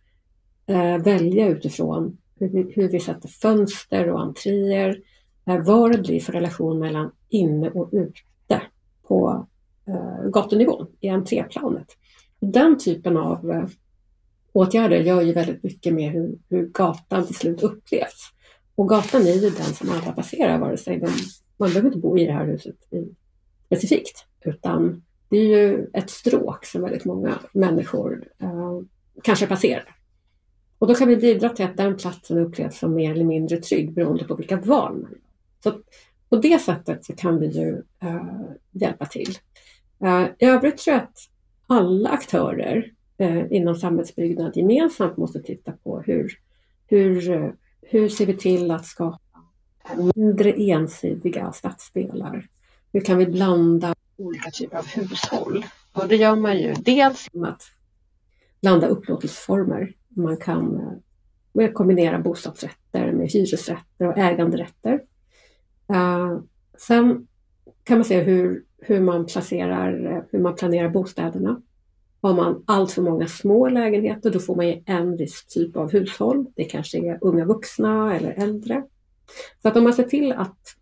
eh, 0.66 0.98
välja 0.98 1.48
utifrån 1.48 2.18
hur 2.40 2.50
vi, 2.50 2.74
hur 2.76 2.90
vi 2.90 3.00
sätter 3.00 3.28
fönster 3.28 4.10
och 4.10 4.22
entréer, 4.22 4.98
eh, 5.46 5.66
vad 5.66 5.92
det 5.92 5.98
blir 5.98 6.20
för 6.20 6.34
relation 6.34 6.80
mellan 6.80 7.12
inne 7.30 7.70
och 7.70 7.90
ute 7.92 8.62
på, 9.08 9.48
gatunivån, 10.34 10.88
i 11.00 11.10
entréplanet. 11.10 11.88
Den 12.40 12.80
typen 12.80 13.18
av 13.18 13.70
åtgärder 14.54 15.00
gör 15.00 15.22
ju 15.22 15.34
väldigt 15.34 15.64
mycket 15.64 15.94
med 15.94 16.12
hur, 16.12 16.38
hur 16.50 16.66
gatan 16.68 17.26
till 17.26 17.36
slut 17.36 17.64
upplevs. 17.64 18.32
Och 18.76 18.90
gatan 18.90 19.22
är 19.22 19.34
ju 19.34 19.50
den 19.50 19.74
som 19.74 19.90
alla 19.90 20.12
passerar, 20.12 20.60
vare 20.60 20.78
sig 20.78 21.00
de, 21.00 21.08
man 21.58 21.70
behöver 21.70 21.88
inte 21.88 22.00
bo 22.00 22.18
i 22.18 22.26
det 22.26 22.34
här 22.34 22.46
huset 22.46 22.76
i, 22.94 23.16
specifikt, 23.66 24.26
utan 24.46 25.04
det 25.30 25.38
är 25.38 25.46
ju 25.46 25.90
ett 25.94 26.10
stråk 26.10 26.66
som 26.66 26.82
väldigt 26.82 27.06
många 27.06 27.40
människor 27.54 28.28
eh, 28.40 28.80
kanske 29.24 29.48
passerar. 29.48 29.96
Och 30.80 30.88
då 30.88 30.96
kan 30.96 31.08
vi 31.08 31.18
bidra 31.18 31.50
till 31.50 31.66
att 31.66 31.78
den 31.78 31.98
platsen 31.98 32.38
upplevs 32.38 32.80
som 32.80 32.96
mer 32.96 33.12
eller 33.12 33.26
mindre 33.26 33.58
trygg 33.58 33.94
beroende 33.94 34.24
på 34.24 34.36
vilka 34.36 34.58
val 34.58 34.94
man 34.94 35.12
gör. 35.12 35.20
Så 35.64 35.80
på 36.30 36.36
det 36.36 36.62
sättet 36.62 37.06
så 37.06 37.16
kan 37.16 37.40
vi 37.40 37.48
ju 37.48 37.84
eh, 38.02 38.42
hjälpa 38.72 39.06
till. 39.06 39.38
Eh, 40.04 40.26
I 40.40 40.46
övrigt 40.46 40.78
tror 40.78 40.96
jag 40.96 41.04
att 41.04 41.18
alla 41.68 42.10
aktörer 42.10 42.92
eh, 43.24 43.46
inom 43.50 43.76
samhällsbyggnad 43.76 44.58
gemensamt 44.58 45.18
måste 45.18 45.40
titta 45.40 45.72
på 45.72 46.02
hur, 46.02 46.32
hur, 46.88 47.32
eh, 47.32 47.50
hur 47.82 48.10
ser 48.10 48.26
vi 48.26 48.38
till 48.38 48.72
att 48.72 48.86
skapa 48.86 49.20
mindre 50.16 50.52
ensidiga 50.52 51.52
stadsdelar? 51.52 52.48
Hur 52.94 53.02
kan 53.02 53.18
vi 53.18 53.26
blanda 53.26 53.96
olika 54.18 54.50
typer 54.50 54.78
av 54.78 54.86
hushåll? 54.88 55.66
Och 55.94 56.08
det 56.08 56.16
gör 56.16 56.36
man 56.36 56.58
ju 56.58 56.74
dels 56.74 57.28
genom 57.34 57.50
att 57.50 57.62
blanda 58.62 58.88
upplåtelseformer. 58.88 59.94
Man 60.10 60.38
kan 60.38 60.80
eh, 61.60 61.72
kombinera 61.72 62.20
bostadsrätter 62.20 63.12
med 63.12 63.32
hyresrätter 63.32 64.08
och 64.08 64.18
äganderätter. 64.18 65.02
Uh, 65.92 66.40
sen 66.78 67.28
kan 67.84 67.98
man 67.98 68.06
se 68.06 68.22
hur, 68.22 68.64
hur, 68.78 69.00
man 69.00 69.26
placerar, 69.26 70.06
eh, 70.12 70.24
hur 70.32 70.40
man 70.40 70.56
planerar 70.56 70.90
bostäderna. 70.90 71.62
Har 72.24 72.34
man 72.34 72.64
allt 72.68 72.92
för 72.92 73.02
många 73.02 73.28
små 73.28 73.70
lägenheter 73.70 74.32
då 74.32 74.40
får 74.40 74.56
man 74.56 74.68
ju 74.68 74.84
en 74.86 75.18
viss 75.18 75.46
typ 75.46 75.78
av 75.78 75.92
hushåll. 75.92 76.46
Det 76.56 76.64
kanske 76.64 76.98
är 76.98 77.18
unga 77.22 77.46
vuxna 77.46 78.18
eller 78.18 78.32
äldre. 78.32 78.84
Så 79.62 79.68
att 79.68 79.78
om 79.78 79.84
man 79.84 79.94
ser 79.94 80.04
till 80.04 80.32
att 80.32 80.76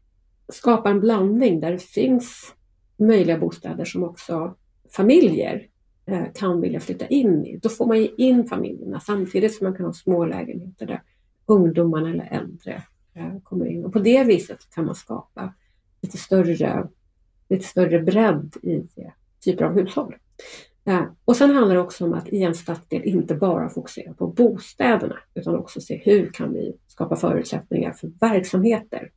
skapa 0.53 0.89
en 0.89 0.99
blandning 0.99 1.59
där 1.59 1.71
det 1.71 1.81
finns 1.81 2.53
möjliga 2.97 3.37
bostäder 3.37 3.85
som 3.85 4.03
också 4.03 4.55
familjer 4.95 5.67
eh, 6.05 6.25
kan 6.35 6.61
vilja 6.61 6.79
flytta 6.79 7.07
in 7.07 7.45
i, 7.45 7.57
då 7.57 7.69
får 7.69 7.85
man 7.85 7.97
ju 7.97 8.09
in 8.17 8.47
familjerna 8.47 8.99
samtidigt 8.99 9.55
som 9.55 9.65
man 9.65 9.75
kan 9.75 9.85
ha 9.85 9.93
små 9.93 10.25
lägenheter 10.25 10.85
där 10.85 11.03
ungdomarna 11.45 12.09
eller 12.09 12.27
äldre 12.31 12.83
eh, 13.13 13.39
kommer 13.43 13.65
in. 13.65 13.85
Och 13.85 13.93
på 13.93 13.99
det 13.99 14.23
viset 14.23 14.59
kan 14.75 14.85
man 14.85 14.95
skapa 14.95 15.53
lite 16.01 16.17
större, 16.17 16.89
lite 17.49 17.65
större 17.65 17.99
bredd 17.99 18.57
i 18.63 18.75
eh, 18.75 19.11
typer 19.43 19.65
av 19.65 19.73
hushåll. 19.73 20.15
Och 21.25 21.35
sen 21.35 21.55
handlar 21.55 21.75
det 21.75 21.81
också 21.81 22.05
om 22.05 22.13
att 22.13 22.27
i 22.29 22.43
en 22.43 22.55
stadsdel 22.55 23.03
inte 23.03 23.35
bara 23.35 23.69
fokusera 23.69 24.13
på 24.13 24.27
bostäderna 24.27 25.17
utan 25.33 25.55
också 25.55 25.81
se 25.81 26.01
hur 26.05 26.31
kan 26.33 26.53
vi 26.53 26.77
skapa 26.87 27.15
förutsättningar 27.15 27.93
för 27.93 28.11
verksamheter. 28.19 29.11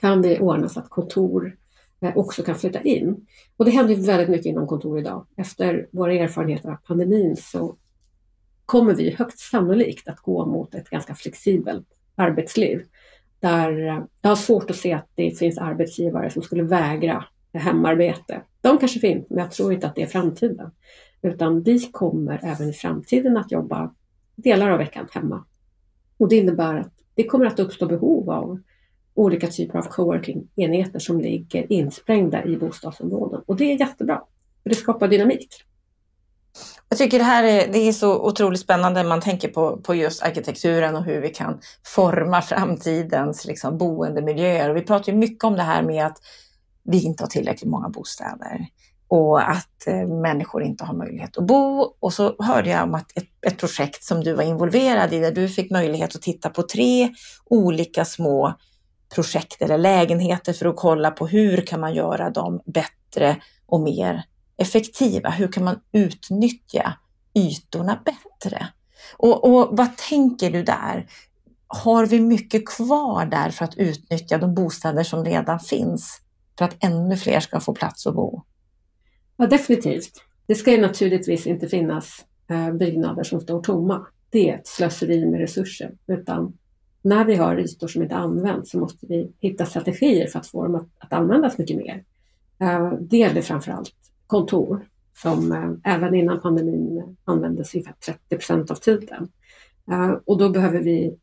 Kan 0.00 0.22
vi 0.22 0.38
ordna 0.38 0.68
så 0.68 0.80
att 0.80 0.88
kontor 0.88 1.56
eh, 2.00 2.16
också 2.16 2.42
kan 2.42 2.54
flytta 2.54 2.80
in? 2.80 3.26
Och 3.56 3.64
det 3.64 3.70
händer 3.70 3.94
väldigt 3.94 4.28
mycket 4.28 4.46
inom 4.46 4.66
kontor 4.66 4.98
idag. 4.98 5.26
Efter 5.36 5.88
våra 5.90 6.12
erfarenheter 6.12 6.68
av 6.68 6.76
pandemin 6.76 7.36
så 7.36 7.76
kommer 8.66 8.94
vi 8.94 9.10
högst 9.10 9.38
sannolikt 9.38 10.08
att 10.08 10.20
gå 10.20 10.46
mot 10.46 10.74
ett 10.74 10.90
ganska 10.90 11.14
flexibelt 11.14 11.86
arbetsliv. 12.14 12.82
Där 13.40 13.88
eh, 13.88 14.04
jag 14.22 14.30
har 14.30 14.36
svårt 14.36 14.70
att 14.70 14.76
se 14.76 14.92
att 14.92 15.08
det 15.14 15.38
finns 15.38 15.58
arbetsgivare 15.58 16.30
som 16.30 16.42
skulle 16.42 16.62
vägra 16.62 17.24
hemarbete. 17.60 18.42
De 18.60 18.78
kanske 18.78 19.00
finns, 19.00 19.26
men 19.30 19.38
jag 19.38 19.50
tror 19.50 19.72
inte 19.72 19.86
att 19.86 19.94
det 19.94 20.02
är 20.02 20.06
framtiden. 20.06 20.70
Utan 21.22 21.62
vi 21.62 21.80
kommer 21.80 22.40
även 22.42 22.68
i 22.68 22.72
framtiden 22.72 23.36
att 23.36 23.52
jobba 23.52 23.94
delar 24.36 24.70
av 24.70 24.78
veckan 24.78 25.08
hemma. 25.12 25.44
Och 26.18 26.28
det 26.28 26.36
innebär 26.36 26.74
att 26.74 26.92
det 27.14 27.24
kommer 27.24 27.46
att 27.46 27.60
uppstå 27.60 27.86
behov 27.86 28.30
av 28.30 28.60
olika 29.14 29.46
typer 29.46 29.78
av 29.78 29.82
coworking-enheter 29.82 30.98
som 30.98 31.20
ligger 31.20 31.72
insprängda 31.72 32.44
i 32.44 32.56
bostadsområden. 32.56 33.42
Och 33.46 33.56
det 33.56 33.72
är 33.72 33.80
jättebra, 33.80 34.22
för 34.62 34.70
det 34.70 34.76
skapar 34.76 35.08
dynamik. 35.08 35.48
Jag 36.88 36.98
tycker 36.98 37.18
det 37.18 37.24
här 37.24 37.44
är, 37.44 37.72
det 37.72 37.78
är 37.78 37.92
så 37.92 38.26
otroligt 38.26 38.60
spännande 38.60 39.02
när 39.02 39.08
man 39.08 39.20
tänker 39.20 39.48
på, 39.48 39.76
på 39.76 39.94
just 39.94 40.22
arkitekturen 40.22 40.96
och 40.96 41.04
hur 41.04 41.20
vi 41.20 41.28
kan 41.28 41.60
forma 41.86 42.42
framtidens 42.42 43.44
liksom, 43.44 43.78
boendemiljöer. 43.78 44.70
Och 44.70 44.76
vi 44.76 44.82
pratar 44.82 45.12
ju 45.12 45.18
mycket 45.18 45.44
om 45.44 45.54
det 45.54 45.62
här 45.62 45.82
med 45.82 46.06
att 46.06 46.18
vi 46.84 47.02
inte 47.02 47.22
har 47.22 47.28
tillräckligt 47.28 47.70
många 47.70 47.88
bostäder 47.88 48.66
och 49.08 49.50
att 49.50 49.86
eh, 49.86 50.06
människor 50.06 50.62
inte 50.62 50.84
har 50.84 50.94
möjlighet 50.94 51.38
att 51.38 51.46
bo. 51.46 51.94
Och 52.00 52.12
så 52.12 52.36
hörde 52.38 52.70
jag 52.70 52.82
om 52.82 52.94
att 52.94 53.18
ett, 53.18 53.28
ett, 53.46 53.58
projekt 53.58 54.04
som 54.04 54.24
du 54.24 54.32
var 54.32 54.42
involverad 54.42 55.12
i 55.12 55.18
där 55.18 55.32
du 55.32 55.48
fick 55.48 55.70
möjlighet 55.70 56.16
att 56.16 56.22
titta 56.22 56.50
på 56.50 56.62
tre 56.62 57.10
olika 57.44 58.04
små 58.04 58.54
projekt 59.14 59.62
eller 59.62 59.78
lägenheter 59.78 60.52
för 60.52 60.66
att 60.66 60.76
kolla 60.76 61.10
på 61.10 61.26
hur 61.26 61.66
kan 61.66 61.80
man 61.80 61.94
göra 61.94 62.30
dem 62.30 62.60
bättre 62.66 63.36
och 63.66 63.80
mer 63.80 64.24
effektiva? 64.56 65.30
Hur 65.30 65.52
kan 65.52 65.64
man 65.64 65.80
utnyttja 65.92 66.94
ytorna 67.34 68.02
bättre? 68.04 68.68
Och, 69.16 69.44
och 69.44 69.76
vad 69.76 69.96
tänker 69.96 70.50
du 70.50 70.62
där? 70.62 71.06
Har 71.66 72.06
vi 72.06 72.20
mycket 72.20 72.68
kvar 72.68 73.26
där 73.26 73.50
för 73.50 73.64
att 73.64 73.74
utnyttja 73.74 74.38
de 74.38 74.54
bostäder 74.54 75.02
som 75.02 75.24
redan 75.24 75.60
finns? 75.60 76.23
För 76.58 76.64
att 76.64 76.84
ännu 76.84 77.16
fler 77.16 77.40
ska 77.40 77.60
få 77.60 77.74
plats 77.74 78.06
att 78.06 78.14
bo? 78.14 78.42
Ja, 79.36 79.46
definitivt. 79.46 80.24
Det 80.46 80.54
ska 80.54 80.72
ju 80.72 80.80
naturligtvis 80.80 81.46
inte 81.46 81.68
finnas 81.68 82.24
eh, 82.50 82.72
byggnader 82.72 83.22
som 83.22 83.40
står 83.40 83.62
tomma. 83.62 84.06
Det 84.30 84.50
är 84.50 84.54
ett 84.58 84.66
slöseri 84.66 85.26
med 85.26 85.40
resurser. 85.40 85.92
Utan 86.06 86.58
när 87.02 87.24
vi 87.24 87.34
har 87.34 87.56
ytor 87.58 87.88
som 87.88 88.02
inte 88.02 88.14
används 88.14 88.70
så 88.70 88.78
måste 88.78 89.06
vi 89.06 89.32
hitta 89.40 89.66
strategier 89.66 90.26
för 90.26 90.38
att 90.38 90.46
få 90.46 90.62
dem 90.62 90.74
att, 90.74 90.88
att 90.98 91.12
användas 91.12 91.58
mycket 91.58 91.76
mer. 91.76 92.04
Eh, 92.58 92.92
det 93.00 93.16
gäller 93.16 93.42
framförallt 93.42 93.94
kontor 94.26 94.88
som 95.16 95.52
eh, 95.52 95.94
även 95.94 96.14
innan 96.14 96.40
pandemin 96.40 97.16
användes 97.24 97.74
ungefär 97.74 97.94
30 98.06 98.18
procent 98.28 98.70
av 98.70 98.74
tiden. 98.74 99.28
Och 100.24 100.38
då 100.38 100.50
behöver 100.50 100.80
vi 100.80 101.16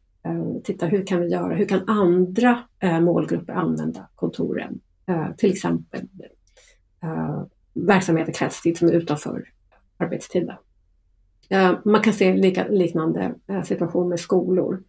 titta 0.63 0.85
hur 0.85 1.05
kan 1.05 1.21
vi 1.21 1.27
göra, 1.27 1.55
hur 1.55 1.65
kan 1.65 1.89
andra 1.89 2.59
målgrupper 3.01 3.53
använda 3.53 4.07
kontoren 4.15 4.79
Eh, 5.05 5.35
till 5.37 5.51
exempel 5.51 6.01
eh, 7.03 7.43
verksamheter 7.73 8.33
kvällstid 8.33 8.77
som 8.77 8.87
är 8.87 8.91
utanför 8.91 9.49
arbetstiden. 9.97 10.55
Eh, 11.49 11.73
man 11.85 12.01
kan 12.01 12.13
se 12.13 12.35
lika, 12.35 12.67
liknande 12.67 13.35
situation 13.65 14.09
med 14.09 14.19
skolor. 14.19 14.83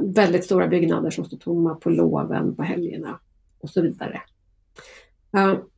Väldigt 0.00 0.44
stora 0.44 0.68
byggnader 0.68 1.10
som 1.10 1.24
står 1.24 1.36
tomma 1.36 1.74
på 1.74 1.90
loven, 1.90 2.56
på 2.56 2.62
helgerna 2.62 3.20
och 3.60 3.70
så 3.70 3.82
vidare. 3.82 4.22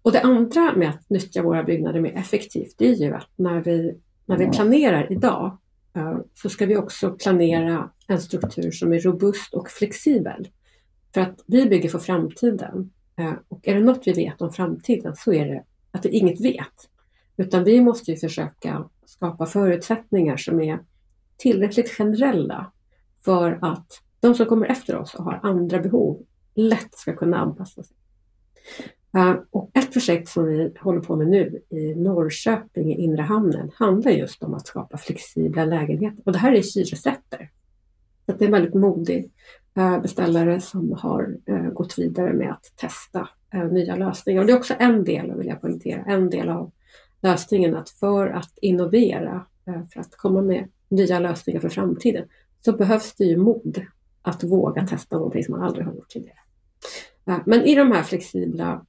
Och 0.02 0.12
det 0.12 0.20
andra 0.20 0.76
med 0.76 0.88
att 0.88 1.10
nyttja 1.10 1.42
våra 1.42 1.62
byggnader 1.62 2.00
mer 2.00 2.12
effektivt, 2.12 2.74
det 2.78 2.88
är 2.88 2.94
ju 2.94 3.14
att 3.14 3.28
när 3.36 3.60
vi, 3.60 4.00
när 4.26 4.36
vi 4.36 4.46
planerar 4.46 5.12
idag 5.12 5.58
så 6.34 6.48
ska 6.48 6.66
vi 6.66 6.76
också 6.76 7.10
planera 7.10 7.90
en 8.06 8.20
struktur 8.20 8.70
som 8.70 8.92
är 8.92 9.00
robust 9.00 9.54
och 9.54 9.68
flexibel. 9.70 10.48
För 11.14 11.20
att 11.20 11.44
vi 11.46 11.66
bygger 11.66 11.88
för 11.88 11.98
framtiden 11.98 12.90
Eh, 13.20 13.32
och 13.48 13.68
är 13.68 13.74
det 13.74 13.80
något 13.80 14.06
vi 14.06 14.12
vet 14.12 14.42
om 14.42 14.52
framtiden 14.52 15.16
så 15.16 15.32
är 15.32 15.46
det 15.46 15.64
att 15.90 16.04
vi 16.04 16.08
inget 16.08 16.40
vet. 16.40 16.88
Utan 17.36 17.64
vi 17.64 17.80
måste 17.80 18.10
ju 18.10 18.16
försöka 18.16 18.88
skapa 19.04 19.46
förutsättningar 19.46 20.36
som 20.36 20.60
är 20.60 20.78
tillräckligt 21.36 21.90
generella 21.90 22.72
för 23.24 23.58
att 23.62 23.86
de 24.20 24.34
som 24.34 24.46
kommer 24.46 24.66
efter 24.66 24.96
oss 24.96 25.14
och 25.14 25.24
har 25.24 25.40
andra 25.42 25.78
behov 25.78 26.22
lätt 26.54 26.94
ska 26.94 27.16
kunna 27.16 27.38
anpassa 27.38 27.82
sig. 27.82 27.96
Eh, 29.16 29.34
och 29.50 29.70
ett 29.74 29.92
projekt 29.92 30.28
som 30.28 30.44
vi 30.46 30.72
håller 30.80 31.00
på 31.00 31.16
med 31.16 31.28
nu 31.28 31.62
i 31.68 31.94
Norrköping 31.94 32.92
i 32.92 33.00
inre 33.00 33.22
hamnen 33.22 33.70
handlar 33.74 34.10
just 34.10 34.42
om 34.42 34.54
att 34.54 34.66
skapa 34.66 34.98
flexibla 34.98 35.64
lägenheter. 35.64 36.22
Och 36.24 36.32
det 36.32 36.38
här 36.38 36.52
är 36.52 36.74
hyresrätter. 36.74 37.50
Så 38.26 38.32
det 38.32 38.44
är 38.44 38.46
en 38.46 38.52
väldigt 38.52 38.74
modig 38.74 39.30
Eh, 39.74 40.00
beställare 40.00 40.60
som 40.60 40.92
har 40.92 41.36
eh, 41.46 41.70
gått 41.70 41.98
vidare 41.98 42.32
med 42.32 42.50
att 42.50 42.72
testa 42.76 43.28
eh, 43.54 43.64
nya 43.64 43.96
lösningar. 43.96 44.40
Och 44.40 44.46
det 44.46 44.52
är 44.52 44.56
också 44.56 44.74
en 44.78 45.04
del, 45.04 45.34
vill 45.34 45.46
jag 45.46 45.60
poängtera, 45.60 46.04
en 46.04 46.30
del 46.30 46.48
av 46.48 46.70
lösningen 47.22 47.76
att 47.76 47.90
för 47.90 48.26
att 48.26 48.58
innovera, 48.60 49.46
för 49.92 50.00
att 50.00 50.16
komma 50.16 50.42
med 50.42 50.68
nya 50.88 51.18
lösningar 51.18 51.60
för 51.60 51.68
framtiden, 51.68 52.28
så 52.64 52.72
behövs 52.72 53.14
det 53.14 53.24
ju 53.24 53.36
mod 53.36 53.82
att 54.22 54.44
våga 54.44 54.86
testa 54.86 55.16
någonting 55.16 55.44
som 55.44 55.52
man 55.52 55.62
aldrig 55.62 55.86
har 55.86 55.94
gjort 55.94 56.08
tidigare. 56.08 56.38
Men 57.24 57.62
i 57.62 57.74
de 57.74 57.92
här 57.92 58.02
flexibla 58.02 58.86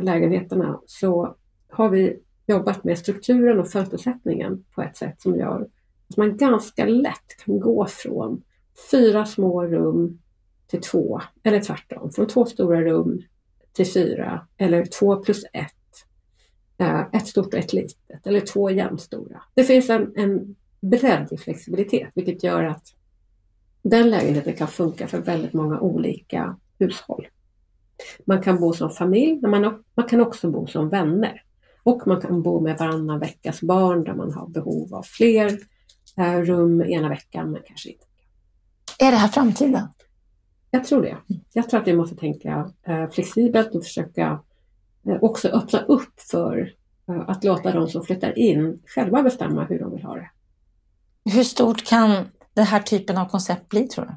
lägenheterna 0.00 0.80
så 0.86 1.36
har 1.68 1.88
vi 1.88 2.18
jobbat 2.46 2.84
med 2.84 2.98
strukturen 2.98 3.60
och 3.60 3.68
förutsättningen 3.68 4.64
på 4.74 4.82
ett 4.82 4.96
sätt 4.96 5.20
som 5.20 5.36
gör 5.36 5.68
att 6.10 6.16
man 6.16 6.36
ganska 6.36 6.86
lätt 6.86 7.36
kan 7.44 7.60
gå 7.60 7.86
från 7.86 8.42
fyra 8.90 9.26
små 9.26 9.66
rum 9.66 10.18
till 10.72 10.82
två, 10.82 11.20
eller 11.42 11.60
tvärtom, 11.60 12.12
från 12.12 12.26
två 12.26 12.46
stora 12.46 12.80
rum 12.80 13.22
till 13.72 13.92
fyra, 13.92 14.46
eller 14.56 14.84
två 14.84 15.16
plus 15.16 15.44
ett. 15.52 15.72
Eh, 16.78 17.00
ett 17.12 17.26
stort 17.26 17.46
och 17.46 17.60
ett 17.60 17.72
litet 17.72 18.26
eller 18.26 18.40
två 18.40 18.70
jämnstora. 18.70 19.42
Det 19.54 19.64
finns 19.64 19.90
en, 19.90 20.12
en 20.16 20.56
bredd 20.80 21.28
i 21.30 21.36
flexibilitet 21.36 22.10
vilket 22.14 22.42
gör 22.42 22.64
att 22.64 22.94
den 23.82 24.10
lägenheten 24.10 24.52
kan 24.52 24.68
funka 24.68 25.08
för 25.08 25.18
väldigt 25.18 25.52
många 25.52 25.80
olika 25.80 26.56
hushåll. 26.78 27.28
Man 28.24 28.42
kan 28.42 28.60
bo 28.60 28.72
som 28.72 28.90
familj, 28.90 29.38
men 29.42 29.50
man, 29.50 29.84
man 29.94 30.08
kan 30.08 30.20
också 30.20 30.50
bo 30.50 30.66
som 30.66 30.88
vänner. 30.88 31.42
Och 31.82 32.06
man 32.06 32.20
kan 32.20 32.42
bo 32.42 32.60
med 32.60 32.78
varannan 32.78 33.18
veckas 33.18 33.60
barn 33.60 34.04
där 34.04 34.14
man 34.14 34.32
har 34.32 34.48
behov 34.48 34.94
av 34.94 35.02
fler 35.02 35.58
eh, 36.16 36.40
rum 36.40 36.82
ena 36.82 37.08
veckan, 37.08 37.50
men 37.50 37.62
kanske 37.66 37.88
inte. 37.88 38.04
Är 38.98 39.10
det 39.10 39.16
här 39.16 39.28
framtiden? 39.28 39.88
Jag 40.74 40.84
tror 40.84 41.02
det. 41.02 41.16
Jag 41.52 41.68
tror 41.68 41.80
att 41.80 41.88
vi 41.88 41.96
måste 41.96 42.16
tänka 42.16 42.70
eh, 42.82 43.10
flexibelt 43.10 43.74
och 43.74 43.84
försöka 43.84 44.40
eh, 45.06 45.16
också 45.20 45.48
öppna 45.48 45.80
upp 45.80 46.20
för 46.30 46.74
eh, 47.08 47.20
att 47.28 47.44
låta 47.44 47.72
de 47.72 47.88
som 47.88 48.04
flyttar 48.04 48.38
in 48.38 48.82
själva 48.86 49.22
bestämma 49.22 49.64
hur 49.64 49.78
de 49.78 49.92
vill 49.92 50.02
ha 50.02 50.14
det. 50.14 50.30
Hur 51.24 51.42
stort 51.42 51.86
kan 51.86 52.26
den 52.54 52.64
här 52.64 52.80
typen 52.80 53.18
av 53.18 53.26
koncept 53.26 53.68
bli 53.68 53.88
tror 53.88 54.04
du? 54.04 54.12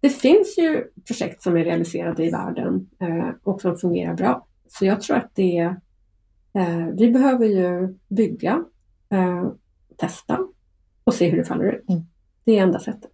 Det 0.00 0.10
finns 0.10 0.58
ju 0.58 0.84
projekt 1.06 1.42
som 1.42 1.56
är 1.56 1.64
realiserade 1.64 2.24
i 2.24 2.30
världen 2.30 2.90
och 3.42 3.60
som 3.60 3.76
fungerar 3.76 4.14
bra. 4.14 4.46
Så 4.68 4.84
jag 4.84 5.00
tror 5.00 5.16
att 5.16 5.34
det 5.34 5.58
eh, 6.52 6.86
vi 6.92 7.10
behöver 7.10 7.46
ju 7.46 7.98
bygga, 8.08 8.64
testa 9.96 10.38
och 11.04 11.14
se 11.14 11.28
hur 11.28 11.38
det 11.38 11.44
faller 11.44 11.72
ut. 11.72 11.88
Mm. 11.88 12.02
Det 12.44 12.58
är 12.58 12.62
enda 12.62 12.80
sättet. 12.80 13.13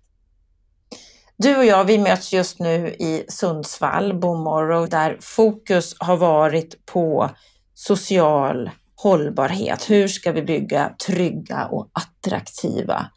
Du 1.43 1.57
och 1.57 1.65
jag, 1.65 1.85
vi 1.85 1.99
möts 1.99 2.33
just 2.33 2.59
nu 2.59 2.89
i 2.89 3.25
Sundsvall, 3.29 4.15
Bomorrow, 4.21 4.89
där 4.89 5.17
fokus 5.21 5.95
har 5.99 6.17
varit 6.17 6.87
på 6.87 7.31
social 7.75 8.71
hållbarhet. 8.95 9.91
Hur 9.91 10.09
ska 10.09 10.33
vi 10.33 10.43
bygga 10.43 10.95
trygga 11.07 11.67
och 11.67 11.91
attraktiva 11.93 13.11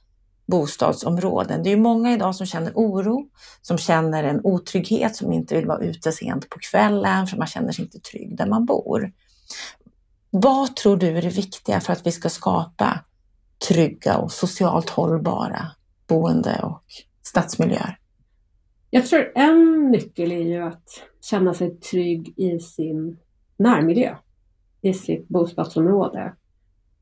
bostadsområden. 0.45 1.63
Det 1.63 1.71
är 1.71 1.77
många 1.77 2.13
idag 2.13 2.35
som 2.35 2.45
känner 2.45 2.71
oro, 2.75 3.25
som 3.61 3.77
känner 3.77 4.23
en 4.23 4.41
otrygghet, 4.43 5.15
som 5.15 5.33
inte 5.33 5.55
vill 5.55 5.67
vara 5.67 5.83
ute 5.83 6.11
sent 6.11 6.49
på 6.49 6.59
kvällen 6.59 7.27
för 7.27 7.37
man 7.37 7.47
känner 7.47 7.71
sig 7.71 7.85
inte 7.85 7.99
trygg 7.99 8.37
där 8.37 8.45
man 8.45 8.65
bor. 8.65 9.11
Vad 10.29 10.75
tror 10.75 10.97
du 10.97 11.17
är 11.17 11.21
det 11.21 11.29
viktiga 11.29 11.81
för 11.81 11.93
att 11.93 12.05
vi 12.05 12.11
ska 12.11 12.29
skapa 12.29 12.99
trygga 13.67 14.17
och 14.17 14.31
socialt 14.31 14.89
hållbara 14.89 15.71
boende 16.07 16.59
och 16.63 16.83
stadsmiljöer? 17.23 17.99
Jag 18.95 19.05
tror 19.05 19.31
en 19.35 19.91
nyckel 19.91 20.31
är 20.31 20.41
ju 20.41 20.57
att 20.57 20.89
känna 21.21 21.53
sig 21.53 21.75
trygg 21.75 22.33
i 22.37 22.59
sin 22.59 23.17
närmiljö, 23.57 24.15
i 24.81 24.93
sitt 24.93 25.27
bostadsområde. 25.27 26.33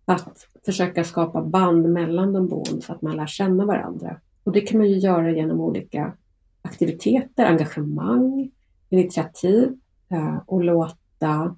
Att 0.05 0.47
försöka 0.65 1.03
skapa 1.03 1.41
band 1.41 1.89
mellan 1.89 2.33
de 2.33 2.47
boende 2.47 2.81
så 2.81 2.93
att 2.93 3.01
man 3.01 3.17
lär 3.17 3.25
känna 3.25 3.65
varandra. 3.65 4.19
Och 4.43 4.51
det 4.51 4.61
kan 4.61 4.77
man 4.77 4.89
ju 4.89 4.97
göra 4.97 5.31
genom 5.31 5.61
olika 5.61 6.13
aktiviteter, 6.61 7.45
engagemang, 7.45 8.51
initiativ 8.89 9.77
eh, 10.09 10.37
och 10.45 10.63
låta 10.63 11.55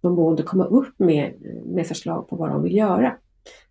de 0.00 0.16
boende 0.16 0.42
komma 0.42 0.64
upp 0.64 0.98
med, 0.98 1.34
med 1.66 1.86
förslag 1.86 2.28
på 2.28 2.36
vad 2.36 2.50
de 2.50 2.62
vill 2.62 2.76
göra. 2.76 3.16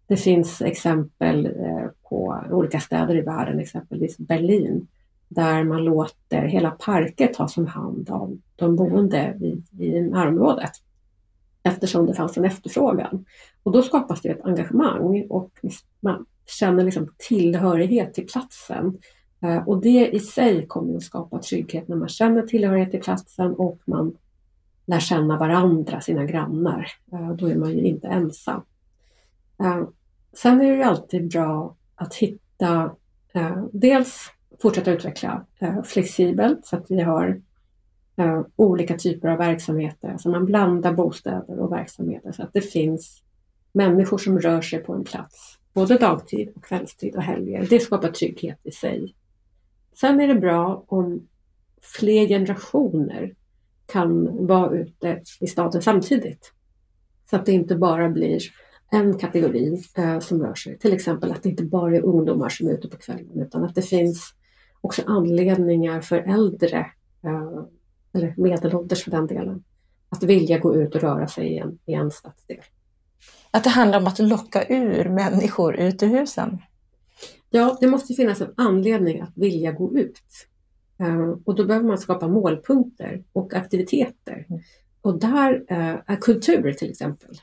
Det 0.08 0.18
finns 0.18 0.62
exempel 0.62 1.46
eh, 1.46 1.88
på 2.10 2.44
olika 2.52 2.80
städer 2.80 3.16
i 3.16 3.22
världen, 3.22 3.60
exempelvis 3.60 4.18
Berlin, 4.18 4.88
där 5.30 5.64
man 5.64 5.84
låter 5.84 6.42
hela 6.42 6.72
parker 6.72 7.28
tas 7.28 7.58
om 7.58 7.68
hand 7.68 8.10
av 8.10 8.38
de 8.56 8.76
boende 8.76 9.38
i, 9.42 9.64
i 9.86 10.02
närområdet 10.02 10.72
eftersom 11.64 12.06
det 12.06 12.14
fanns 12.14 12.38
en 12.38 12.46
efterfrågan. 12.46 13.26
Och 13.64 13.72
då 13.72 13.82
skapas 13.82 14.22
det 14.22 14.30
ett 14.30 14.46
engagemang 14.46 15.28
och 15.30 15.52
man 16.00 16.26
känner 16.46 16.84
liksom 16.84 17.14
tillhörighet 17.18 18.14
till 18.14 18.28
platsen. 18.28 18.98
Eh, 19.42 19.68
och 19.68 19.82
det 19.82 20.16
i 20.16 20.20
sig 20.20 20.68
kommer 20.68 20.96
att 20.96 21.04
skapa 21.04 21.40
trygghet 21.40 21.88
när 21.88 21.96
man 21.96 22.10
känner 22.10 22.42
tillhörighet 22.42 22.92
till 22.92 23.02
platsen 23.02 23.54
och 23.54 23.80
man 23.86 24.18
lär 24.86 25.00
känna 25.00 25.38
varandra, 25.38 26.02
sina 26.02 26.26
grannar. 26.26 26.88
Eh, 27.12 27.32
då 27.32 27.48
är 27.48 27.56
man 27.56 27.72
ju 27.72 27.82
inte 27.82 28.08
ensam. 28.08 28.62
Eh, 29.60 29.88
sen 30.34 30.62
är 30.62 30.72
det 30.72 30.76
ju 30.76 30.84
alltid 30.84 31.32
bra 31.32 31.76
att 31.96 32.16
hitta, 32.16 32.92
dels 33.72 34.32
fortsätta 34.62 34.92
utveckla 34.92 35.46
eh, 35.60 35.84
flexibelt 35.84 36.66
så 36.66 36.76
att 36.76 36.92
vi 36.92 37.02
har 37.02 37.42
eh, 38.18 38.42
olika 38.56 38.98
typer 38.98 39.28
av 39.28 39.38
verksamheter. 39.38 40.10
Alltså 40.10 40.30
man 40.30 40.46
blandar 40.46 40.94
bostäder 40.94 41.60
och 41.60 41.72
verksamheter 41.72 42.32
så 42.32 42.44
att 42.44 42.54
det 42.54 42.62
finns 42.62 43.24
människor 43.72 44.18
som 44.18 44.40
rör 44.40 44.62
sig 44.62 44.80
på 44.80 44.94
en 44.94 45.04
plats, 45.04 45.60
både 45.74 45.98
dagtid 45.98 46.52
och 46.56 46.64
kvällstid 46.64 47.16
och 47.16 47.24
helger. 47.24 47.68
Det 47.70 47.80
skapar 47.80 48.12
trygghet 48.12 48.60
i 48.64 48.72
sig. 48.72 49.16
Sen 50.00 50.20
är 50.20 50.28
det 50.28 50.36
bra 50.36 50.84
om 50.88 51.28
fler 51.82 52.28
generationer 52.28 53.34
kan 53.86 54.48
vara 54.48 54.78
ute 54.78 55.22
i 55.40 55.48
staden 55.48 55.82
samtidigt. 55.82 56.54
Så 57.30 57.36
att 57.36 57.46
det 57.46 57.52
inte 57.52 57.76
bara 57.76 58.10
blir 58.10 58.42
en 58.92 59.18
kategori 59.18 59.84
eh, 59.96 60.20
som 60.20 60.42
rör 60.42 60.56
sig. 60.56 60.80
Till 60.80 60.94
exempel 60.94 61.32
att 61.32 61.44
det 61.44 61.50
inte 61.50 61.64
bara 61.64 61.96
är 61.96 62.02
ungdomar 62.02 62.50
som 62.50 62.68
är 62.68 62.72
ute 62.72 62.88
på 62.88 62.98
kvällen 62.98 63.42
utan 63.42 63.64
att 63.64 63.76
det 63.76 63.82
finns 63.82 64.34
också 64.82 65.02
anledningar 65.08 66.02
för 66.02 66.18
äldre 66.18 66.80
eh, 67.24 67.64
eller 68.14 68.34
medelålders 68.38 69.04
för 69.04 69.12
den 69.12 69.28
delen, 69.28 69.64
att 70.10 70.24
vilja 70.24 70.60
gå 70.60 70.76
ut 70.76 70.96
och 70.96 71.02
röra 71.02 71.28
sig 71.28 71.48
i 71.48 71.58
en, 71.58 71.80
i 71.86 71.94
en 71.94 72.12
stadsdel. 72.12 72.62
Att 73.52 73.64
det 73.64 73.70
handlar 73.70 74.00
om 74.00 74.08
att 74.08 74.20
locka 74.20 74.66
ur 74.68 75.10
människor 75.10 75.76
ut 75.76 76.04
ur 76.04 76.08
husen? 76.08 76.58
Ja, 77.50 77.78
det 77.82 77.88
måste 77.88 78.14
finnas 78.14 78.42
en 78.42 78.54
anledning 78.58 79.22
att 79.22 79.38
vilja 79.38 79.72
gå 79.72 79.98
ut. 79.98 80.22
Uh, 81.02 81.36
och 81.46 81.56
då 81.56 81.66
behöver 81.66 81.88
man 81.88 81.98
skapa 81.98 82.28
målpunkter 82.28 83.24
och 83.34 83.54
aktiviteter. 83.54 84.46
Mm. 84.50 84.62
Och 85.02 85.20
där 85.20 85.54
uh, 85.54 86.00
är 86.06 86.16
kultur 86.16 86.74
till 86.74 86.90
exempel 86.90 87.36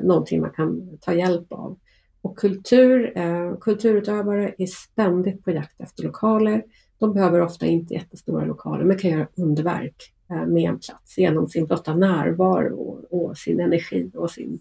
någonting 0.00 0.40
man 0.40 0.50
kan 0.50 0.98
ta 1.00 1.14
hjälp 1.14 1.52
av. 1.52 1.78
Och 2.22 2.38
kultur, 2.38 3.18
eh, 3.18 3.56
kulturutövare 3.60 4.54
är 4.58 4.66
ständigt 4.66 5.44
på 5.44 5.50
jakt 5.50 5.80
efter 5.80 6.02
lokaler 6.02 6.62
de 6.98 7.12
behöver 7.12 7.40
ofta 7.40 7.66
inte 7.66 7.94
jättestora 7.94 8.44
lokaler 8.44 8.84
men 8.84 8.98
kan 8.98 9.10
göra 9.10 9.28
underverk 9.36 10.12
eh, 10.30 10.46
med 10.46 10.70
en 10.70 10.78
plats 10.78 11.18
genom 11.18 11.48
sin 11.48 11.66
blotta 11.66 11.94
närvaro 11.94 12.76
och, 12.76 13.20
och 13.22 13.38
sin 13.38 13.60
energi 13.60 14.10
och 14.14 14.30
sin 14.30 14.60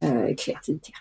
eh, 0.00 0.34
kreativitet. 0.38 0.94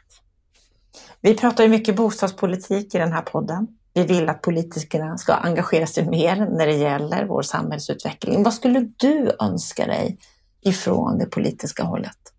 Vi 1.21 1.35
pratar 1.35 1.63
ju 1.63 1.69
mycket 1.69 1.95
bostadspolitik 1.95 2.95
i 2.95 2.97
den 2.97 3.11
här 3.11 3.21
podden. 3.21 3.67
Vi 3.93 4.03
vill 4.03 4.29
att 4.29 4.41
politikerna 4.41 5.17
ska 5.17 5.33
engagera 5.33 5.87
sig 5.87 6.09
mer 6.09 6.35
när 6.35 6.67
det 6.67 6.75
gäller 6.75 7.25
vår 7.25 7.41
samhällsutveckling. 7.41 8.43
Vad 8.43 8.53
skulle 8.53 8.91
du 8.97 9.31
önska 9.39 9.85
dig 9.85 10.17
ifrån 10.61 11.17
det 11.17 11.25
politiska 11.25 11.83
hållet? 11.83 12.32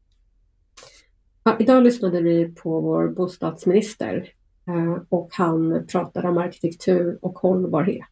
Ja, 1.47 1.57
idag 1.59 1.83
lyssnade 1.83 2.23
vi 2.23 2.55
på 2.55 2.81
vår 2.81 3.09
bostadsminister 3.09 4.33
eh, 4.67 5.03
och 5.09 5.29
han 5.33 5.87
pratade 5.87 6.29
om 6.29 6.39
arkitektur 6.39 7.19
och 7.23 7.39
hållbarhet. 7.39 8.09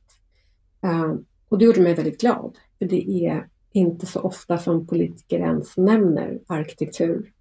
Eh, 0.85 1.14
och 1.49 1.59
det 1.59 1.64
gjorde 1.64 1.81
mig 1.81 1.95
väldigt 1.95 2.21
glad, 2.21 2.59
för 2.79 2.87
det 2.87 3.27
är 3.27 3.49
inte 3.73 4.07
så 4.07 4.21
ofta 4.21 4.59
som 4.59 4.87
politiker 4.87 5.38
ens 5.38 5.77
nämner 5.77 6.40
arkitektur. 6.47 7.33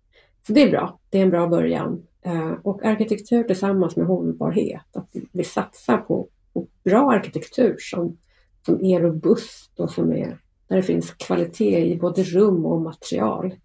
Så 0.47 0.53
det 0.53 0.63
är 0.63 0.71
bra, 0.71 0.99
det 1.09 1.17
är 1.17 1.23
en 1.23 1.29
bra 1.29 1.47
början. 1.47 2.03
Eh, 2.21 2.51
och 2.63 2.85
arkitektur 2.85 3.43
tillsammans 3.43 3.95
med 3.95 4.05
hållbarhet, 4.05 4.95
att 4.95 5.09
vi 5.31 5.43
satsar 5.43 5.97
på, 5.97 6.27
på 6.53 6.67
bra 6.83 7.11
arkitektur 7.11 7.75
som, 7.79 8.17
som 8.65 8.85
är 8.85 8.99
robust 8.99 9.79
och 9.79 9.91
som 9.91 10.11
är, 10.11 10.39
där 10.67 10.75
det 10.75 10.83
finns 10.83 11.11
kvalitet 11.11 11.93
i 11.93 11.97
både 11.97 12.23
rum 12.23 12.65
och 12.65 12.81
material. 12.81 13.55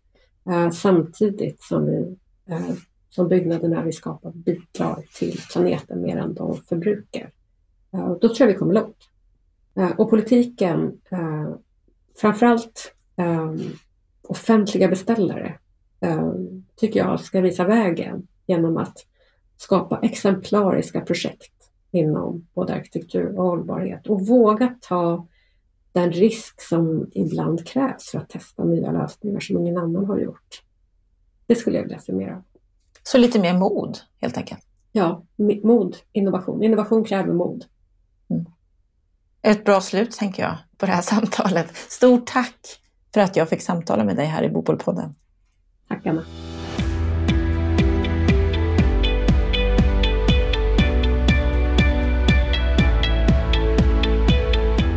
Eh, 0.49 0.71
samtidigt 0.71 1.63
som 1.63 1.87
vi 1.87 2.17
eh, 2.47 2.75
som 3.11 3.29
byggnaderna 3.29 3.83
vi 3.83 3.93
skapar 3.93 4.31
bidrar 4.31 5.05
till 5.15 5.41
planeten 5.53 6.03
mer 6.03 6.17
än 6.17 6.35
de 6.35 6.57
förbrukar. 6.57 7.31
Eh, 7.93 8.11
då 8.11 8.29
tror 8.29 8.41
jag 8.41 8.47
vi 8.47 8.55
kommer 8.55 8.75
långt. 8.75 9.11
Och 9.97 10.11
politiken, 10.11 11.01
framförallt 12.21 12.95
offentliga 14.23 14.89
beställare, 14.89 15.59
tycker 16.77 17.01
jag 17.01 17.21
ska 17.21 17.41
visa 17.41 17.65
vägen 17.65 18.27
genom 18.47 18.77
att 18.77 19.07
skapa 19.57 19.99
exemplariska 20.03 21.01
projekt 21.01 21.71
inom 21.91 22.47
både 22.55 22.75
arkitektur 22.75 23.39
och 23.39 23.45
hållbarhet 23.45 24.07
och 24.07 24.27
våga 24.27 24.75
ta 24.81 25.27
den 26.01 26.13
risk 26.13 26.61
som 26.61 27.11
ibland 27.13 27.67
krävs 27.67 28.11
för 28.11 28.19
att 28.19 28.29
testa 28.29 28.65
nya 28.65 28.93
lösningar 28.93 29.41
som 29.41 29.59
ingen 29.59 29.79
annan 29.79 30.05
har 30.05 30.19
gjort. 30.19 30.63
Det 31.47 31.55
skulle 31.55 31.77
jag 31.77 31.83
vilja 31.83 31.99
se 31.99 32.13
mer 32.13 32.33
av. 32.33 32.43
Så 33.03 33.19
lite 33.19 33.41
mer 33.41 33.59
mod 33.59 33.99
helt 34.21 34.37
enkelt? 34.37 34.61
Ja, 34.93 35.25
mod, 35.63 35.97
innovation. 36.13 36.63
Innovation 36.63 37.05
kräver 37.05 37.33
mod. 37.33 37.65
Mm 38.31 38.47
ett 39.47 39.65
bra 39.65 39.81
slut, 39.81 40.13
tänker 40.13 40.43
jag, 40.43 40.57
på 40.77 40.87
det 40.87 40.93
här 40.93 41.03
samtalet. 41.15 41.77
Stort 41.77 42.27
tack 42.27 42.81
för 43.15 43.21
att 43.21 43.37
jag 43.37 43.49
fick 43.49 43.63
samtala 43.63 44.05
med 44.05 44.17
dig 44.17 44.27
här 44.27 44.43
i 44.43 44.49
Bopolpodden. 44.49 45.15
Tack 45.89 46.07
Anna. 46.07 46.25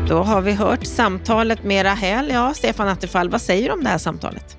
Då 0.10 0.24
har 0.24 0.42
vi 0.42 0.52
hört 0.52 0.86
samtalet 0.86 1.64
med 1.64 1.86
Rahel. 1.86 2.30
Ja, 2.30 2.54
Stefan 2.54 2.88
Attefall, 2.88 3.30
vad 3.30 3.42
säger 3.42 3.68
du 3.68 3.74
om 3.74 3.84
det 3.84 3.90
här 3.90 3.98
samtalet? 3.98 4.58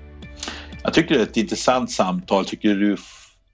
Jag 0.82 0.94
tycker 0.94 1.14
det 1.14 1.20
är 1.20 1.22
ett 1.22 1.36
intressant 1.36 1.90
samtal. 1.90 2.44
Tycker 2.44 2.74
du 2.74 2.96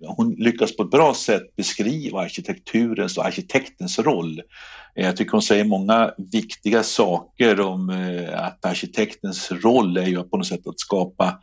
hon 0.07 0.35
lyckas 0.39 0.77
på 0.77 0.83
ett 0.83 0.91
bra 0.91 1.15
sätt 1.15 1.57
beskriva 1.57 2.21
arkitekturens 2.21 3.19
och 3.19 3.27
arkitektens 3.27 3.99
roll. 3.99 4.43
Eh, 4.97 5.05
jag 5.05 5.17
tycker 5.17 5.33
hon 5.33 5.43
säger 5.43 5.65
många 5.65 6.15
viktiga 6.33 6.83
saker 6.83 7.61
om 7.61 7.91
eh, 7.91 8.45
att 8.47 8.65
arkitektens 8.65 9.53
roll 9.53 9.97
är 9.97 10.07
ju 10.07 10.23
på 10.23 10.37
något 10.37 10.47
sätt 10.47 10.67
att 10.67 10.81
skapa 10.81 11.39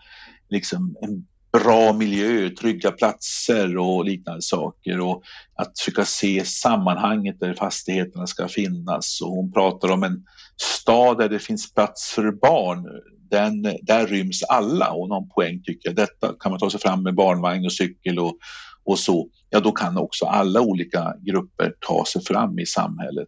liksom 0.50 0.98
en 1.02 1.26
bra 1.54 1.94
miljö, 1.94 2.50
trygga 2.50 2.92
platser 2.92 3.78
och 3.78 4.06
liknande 4.06 4.42
saker 4.42 5.00
och 5.00 5.24
att 5.56 5.80
försöka 5.80 6.06
se 6.06 6.46
sammanhanget 6.46 7.40
där 7.40 7.54
fastigheterna 7.54 8.28
ska 8.28 8.48
finnas. 8.48 9.22
Och 9.22 9.30
hon 9.30 9.52
pratar 9.52 9.92
om 9.92 10.04
en 10.04 10.26
stad 10.62 11.18
där 11.18 11.30
det 11.30 11.40
finns 11.40 11.74
plats 11.74 12.12
för 12.12 12.32
barn. 12.32 12.88
Den, 13.30 13.62
där 13.62 14.08
ryms 14.08 14.44
alla 14.44 14.92
och 14.92 15.10
någon 15.10 15.30
poäng 15.30 15.62
tycker 15.64 15.90
jag 15.90 15.96
detta 15.96 16.34
kan 16.40 16.52
man 16.52 16.60
ta 16.60 16.70
sig 16.70 16.80
fram 16.80 17.04
med 17.04 17.16
barnvagn 17.16 17.66
och 17.66 17.74
cykel 17.74 18.20
och, 18.20 18.38
och 18.84 19.00
så, 19.00 19.30
ja 19.50 19.60
då 19.60 19.72
kan 19.72 19.98
också 19.98 20.26
alla 20.26 20.62
olika 20.62 21.14
grupper 21.22 21.74
ta 21.80 22.06
sig 22.06 22.24
fram 22.24 22.60
i 22.60 22.66
samhället. 22.66 23.28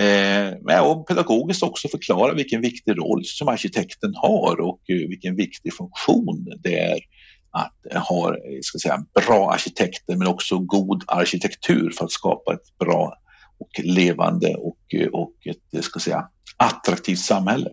Eh, 0.00 0.80
och 0.80 1.08
pedagogiskt 1.08 1.62
också 1.62 1.88
förklara 1.88 2.34
vilken 2.34 2.60
viktig 2.60 2.98
roll 2.98 3.24
som 3.24 3.48
arkitekten 3.48 4.14
har 4.14 4.60
och 4.60 4.80
eh, 4.88 5.08
vilken 5.08 5.36
viktig 5.36 5.74
funktion 5.74 6.46
det 6.62 6.78
är 6.78 6.98
att 7.50 7.86
eh, 7.90 8.02
ha 8.02 8.28
eh, 8.30 8.58
ska 8.62 8.78
säga, 8.78 9.04
bra 9.26 9.52
arkitekter 9.52 10.16
men 10.16 10.28
också 10.28 10.58
god 10.58 11.04
arkitektur 11.06 11.90
för 11.90 12.04
att 12.04 12.10
skapa 12.10 12.54
ett 12.54 12.78
bra 12.78 13.14
och 13.58 13.84
levande 13.84 14.54
och, 14.54 14.94
och 15.12 15.32
ett 15.44 15.84
ska 15.84 16.00
säga, 16.00 16.28
attraktivt 16.56 17.18
samhälle. 17.18 17.70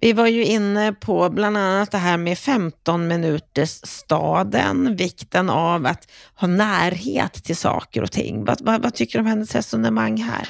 Vi 0.00 0.12
var 0.12 0.26
ju 0.26 0.44
inne 0.44 0.92
på 0.92 1.30
bland 1.30 1.56
annat 1.56 1.90
det 1.90 1.98
här 1.98 2.16
med 2.16 2.38
15 2.38 3.06
minuters 3.06 3.80
staden, 3.82 4.96
vikten 4.96 5.50
av 5.50 5.86
att 5.86 6.10
ha 6.34 6.48
närhet 6.48 7.32
till 7.44 7.56
saker 7.56 8.02
och 8.02 8.12
ting. 8.12 8.44
Vad, 8.44 8.60
vad, 8.60 8.82
vad 8.82 8.94
tycker 8.94 9.18
du 9.18 9.20
om 9.20 9.26
hennes 9.26 9.54
resonemang 9.54 10.22
här? 10.22 10.48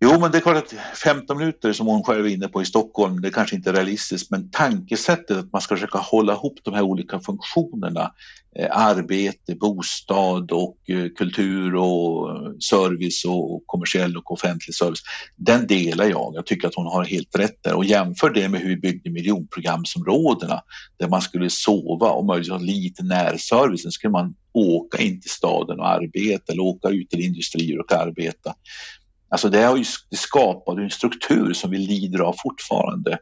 Jo, 0.00 0.20
men 0.20 0.30
det 0.30 0.38
är 0.38 0.42
klart 0.42 0.56
att 0.56 0.74
15 0.98 1.38
minuter 1.38 1.72
som 1.72 1.86
hon 1.86 2.02
själv 2.02 2.26
är 2.26 2.30
inne 2.30 2.48
på 2.48 2.62
i 2.62 2.64
Stockholm, 2.64 3.20
det 3.20 3.30
kanske 3.30 3.56
inte 3.56 3.70
är 3.70 3.74
realistiskt, 3.74 4.30
men 4.30 4.50
tankesättet 4.50 5.36
att 5.36 5.52
man 5.52 5.62
ska 5.62 5.74
försöka 5.74 5.98
hålla 5.98 6.32
ihop 6.32 6.58
de 6.62 6.74
här 6.74 6.82
olika 6.82 7.20
funktionerna, 7.20 8.12
eh, 8.58 8.68
arbete, 8.70 9.54
bostad 9.54 10.52
och 10.52 10.76
eh, 10.88 11.08
kultur 11.18 11.74
och 11.74 12.30
eh, 12.30 12.52
service 12.58 13.24
och 13.24 13.62
kommersiell 13.66 14.16
och 14.16 14.32
offentlig 14.32 14.74
service, 14.74 15.02
den 15.36 15.66
delar 15.66 16.04
jag. 16.04 16.32
Jag 16.34 16.46
tycker 16.46 16.68
att 16.68 16.74
hon 16.74 16.86
har 16.86 17.04
helt 17.04 17.38
rätt 17.38 17.62
där 17.62 17.74
och 17.74 17.84
jämför 17.84 18.30
det 18.30 18.48
med 18.48 18.60
hur 18.60 18.68
vi 18.68 18.76
byggde 18.76 19.10
miljonprogramsområdena 19.10 20.62
där 20.96 21.08
man 21.08 21.22
skulle 21.22 21.50
sova 21.50 22.10
och 22.10 22.24
möjligtvis 22.24 22.52
ha 22.52 22.58
lite 22.58 23.02
närservice, 23.02 23.82
sen 23.82 23.92
skulle 23.92 24.10
man 24.10 24.34
åka 24.52 25.02
in 25.02 25.20
till 25.20 25.30
staden 25.30 25.80
och 25.80 25.88
arbeta 25.88 26.52
eller 26.52 26.62
åka 26.62 26.88
ut 26.88 27.10
till 27.10 27.20
industrier 27.20 27.80
och 27.80 27.92
arbeta. 27.92 28.54
Alltså 29.28 29.48
det, 29.48 29.62
har 29.62 29.76
ju, 29.76 29.84
det 30.10 30.16
skapade 30.16 30.82
en 30.82 30.90
struktur 30.90 31.52
som 31.52 31.70
vi 31.70 31.78
lider 31.78 32.18
av 32.18 32.34
fortfarande. 32.42 33.18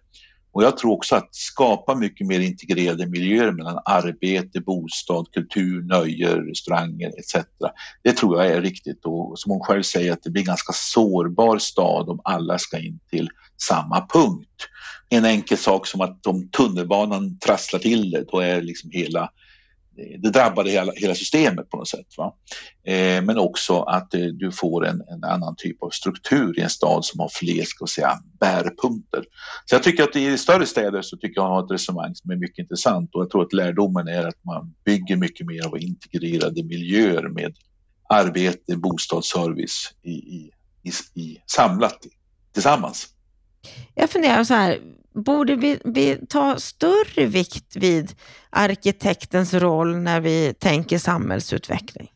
Och 0.55 0.64
jag 0.64 0.79
tror 0.79 0.93
också 0.93 1.17
att 1.17 1.35
skapa 1.35 1.95
mycket 1.95 2.27
mer 2.27 2.40
integrerade 2.40 3.07
miljöer 3.07 3.53
mellan 3.53 3.79
arbete, 3.85 4.61
bostad, 4.61 5.27
kultur, 5.33 5.83
nöje, 5.83 6.37
restauranger 6.37 7.09
etc. 7.09 7.47
Det 8.03 8.12
tror 8.12 8.43
jag 8.43 8.53
är 8.53 8.61
riktigt 8.61 9.05
och 9.05 9.38
som 9.38 9.53
hon 9.53 9.61
själv 9.61 9.83
säger 9.83 10.12
att 10.12 10.23
det 10.23 10.31
blir 10.31 10.43
en 10.43 10.47
ganska 10.47 10.73
sårbar 10.73 11.59
stad 11.59 12.09
om 12.09 12.21
alla 12.25 12.59
ska 12.59 12.79
in 12.79 13.01
till 13.11 13.29
samma 13.69 14.07
punkt. 14.07 14.69
En 15.09 15.25
enkel 15.25 15.59
sak 15.59 15.87
som 15.87 16.01
att 16.01 16.27
om 16.27 16.49
tunnelbanan 16.49 17.38
trasslar 17.38 17.81
till 17.81 18.11
det, 18.11 18.25
då 18.31 18.38
är 18.38 18.62
liksom 18.62 18.90
hela 18.90 19.31
det 19.96 20.30
drabbade 20.30 20.70
hela, 20.70 20.92
hela 20.96 21.14
systemet 21.14 21.70
på 21.70 21.76
något 21.76 21.88
sätt. 21.88 22.07
Va? 22.18 22.35
Eh, 22.87 23.22
men 23.22 23.38
också 23.38 23.80
att 23.80 24.14
eh, 24.14 24.20
du 24.20 24.52
får 24.52 24.87
en, 24.87 25.02
en, 25.09 25.24
annan 25.24 25.54
typ 25.57 25.83
av 25.83 25.90
struktur 25.90 26.59
i 26.59 26.62
en 26.62 26.70
stad 26.70 27.04
som 27.04 27.20
har 27.20 27.28
fler 27.28 27.62
ska 27.62 27.87
säga, 27.87 28.18
bärpunkter. 28.40 29.24
Så 29.64 29.74
jag 29.74 29.83
tycker 29.83 30.02
att 30.02 30.16
i 30.16 30.38
större 30.38 30.66
städer 30.66 31.02
så 31.02 31.16
tycker 31.16 31.40
jag 31.40 31.48
har 31.48 31.64
ett 31.64 31.70
resonemang 31.70 32.14
som 32.14 32.30
är 32.30 32.37
mycket 32.37 32.59
intressant 32.59 33.14
och 33.14 33.22
jag 33.22 33.30
tror 33.30 33.42
att 33.42 33.52
lärdomen 33.52 34.09
är 34.09 34.26
att 34.26 34.44
man 34.44 34.74
bygger 34.85 35.16
mycket 35.16 35.46
mer 35.46 35.66
av 35.66 35.78
integrerade 35.78 36.62
miljöer 36.62 37.28
med 37.28 37.54
arbete, 38.09 38.76
bostadsservice 38.76 39.94
i, 40.02 40.12
i, 40.12 40.50
i, 40.83 41.20
i 41.20 41.38
samlat 41.46 41.98
tillsammans. 42.52 43.13
Jag 43.94 44.11
funderar 44.11 44.44
så 44.44 44.55
här, 44.55 44.79
borde 45.14 45.57
vi, 45.57 45.79
vi 45.85 46.18
ta 46.29 46.59
större 46.59 47.27
vikt 47.27 47.77
vid 47.77 48.14
arkitektens 48.50 49.55
roll 49.55 49.96
när 49.96 50.20
vi 50.20 50.55
tänker 50.59 50.98
samhällsutveckling? 50.98 52.11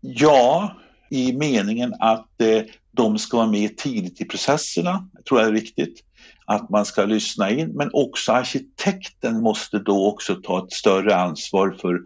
Ja, 0.00 0.76
i 1.10 1.32
meningen 1.32 1.94
att 2.00 2.40
eh, 2.40 2.62
de 2.90 3.18
ska 3.18 3.36
vara 3.36 3.50
med 3.50 3.76
tidigt 3.76 4.20
i 4.20 4.24
processerna, 4.24 5.08
jag 5.12 5.24
tror 5.24 5.40
jag 5.40 5.48
är 5.48 5.52
viktigt. 5.52 6.00
Att 6.46 6.70
man 6.70 6.84
ska 6.84 7.04
lyssna 7.04 7.50
in, 7.50 7.68
men 7.68 7.90
också 7.92 8.32
arkitekten 8.32 9.40
måste 9.40 9.78
då 9.78 10.06
också 10.06 10.34
ta 10.34 10.64
ett 10.64 10.72
större 10.72 11.16
ansvar 11.16 11.76
för, 11.80 12.00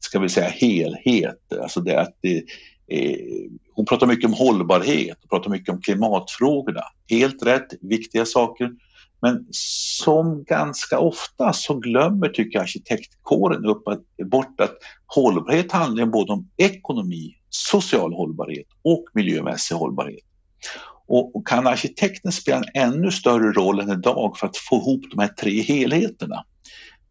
ska 0.00 0.18
vi 0.18 0.28
säga 0.28 0.48
helhet, 0.48 1.52
alltså 1.62 1.80
det 1.80 2.00
att 2.00 2.16
det, 2.20 2.36
eh, 2.88 3.00
eh 3.00 3.18
hon 3.74 3.86
pratar 3.86 4.06
mycket 4.06 4.24
om 4.24 4.32
hållbarhet, 4.32 5.18
hon 5.20 5.38
pratar 5.38 5.50
mycket 5.50 5.74
om 5.74 5.80
klimatfrågorna. 5.80 6.82
Helt 7.10 7.42
rätt, 7.42 7.68
viktiga 7.80 8.24
saker. 8.24 8.70
Men 9.22 9.46
som 9.50 10.44
ganska 10.44 10.98
ofta 10.98 11.52
så 11.52 11.74
glömmer, 11.74 12.28
tycker 12.28 12.58
jag, 12.58 12.62
arkitektkåren 12.62 13.64
upp 13.64 13.88
att, 13.88 14.02
bort 14.30 14.60
att 14.60 14.76
hållbarhet 15.06 15.72
handlar 15.72 16.06
både 16.06 16.32
om 16.32 16.50
ekonomi, 16.56 17.36
social 17.50 18.12
hållbarhet 18.12 18.66
och 18.82 19.04
miljömässig 19.14 19.74
hållbarhet. 19.74 20.24
Och, 21.06 21.36
och 21.36 21.46
kan 21.46 21.66
arkitekten 21.66 22.32
spela 22.32 22.56
en 22.56 22.92
ännu 22.94 23.10
större 23.10 23.52
roll 23.52 23.80
än 23.80 23.90
idag 23.90 24.38
för 24.38 24.46
att 24.46 24.56
få 24.56 24.76
ihop 24.76 25.02
de 25.10 25.20
här 25.20 25.28
tre 25.28 25.62
helheterna? 25.62 26.44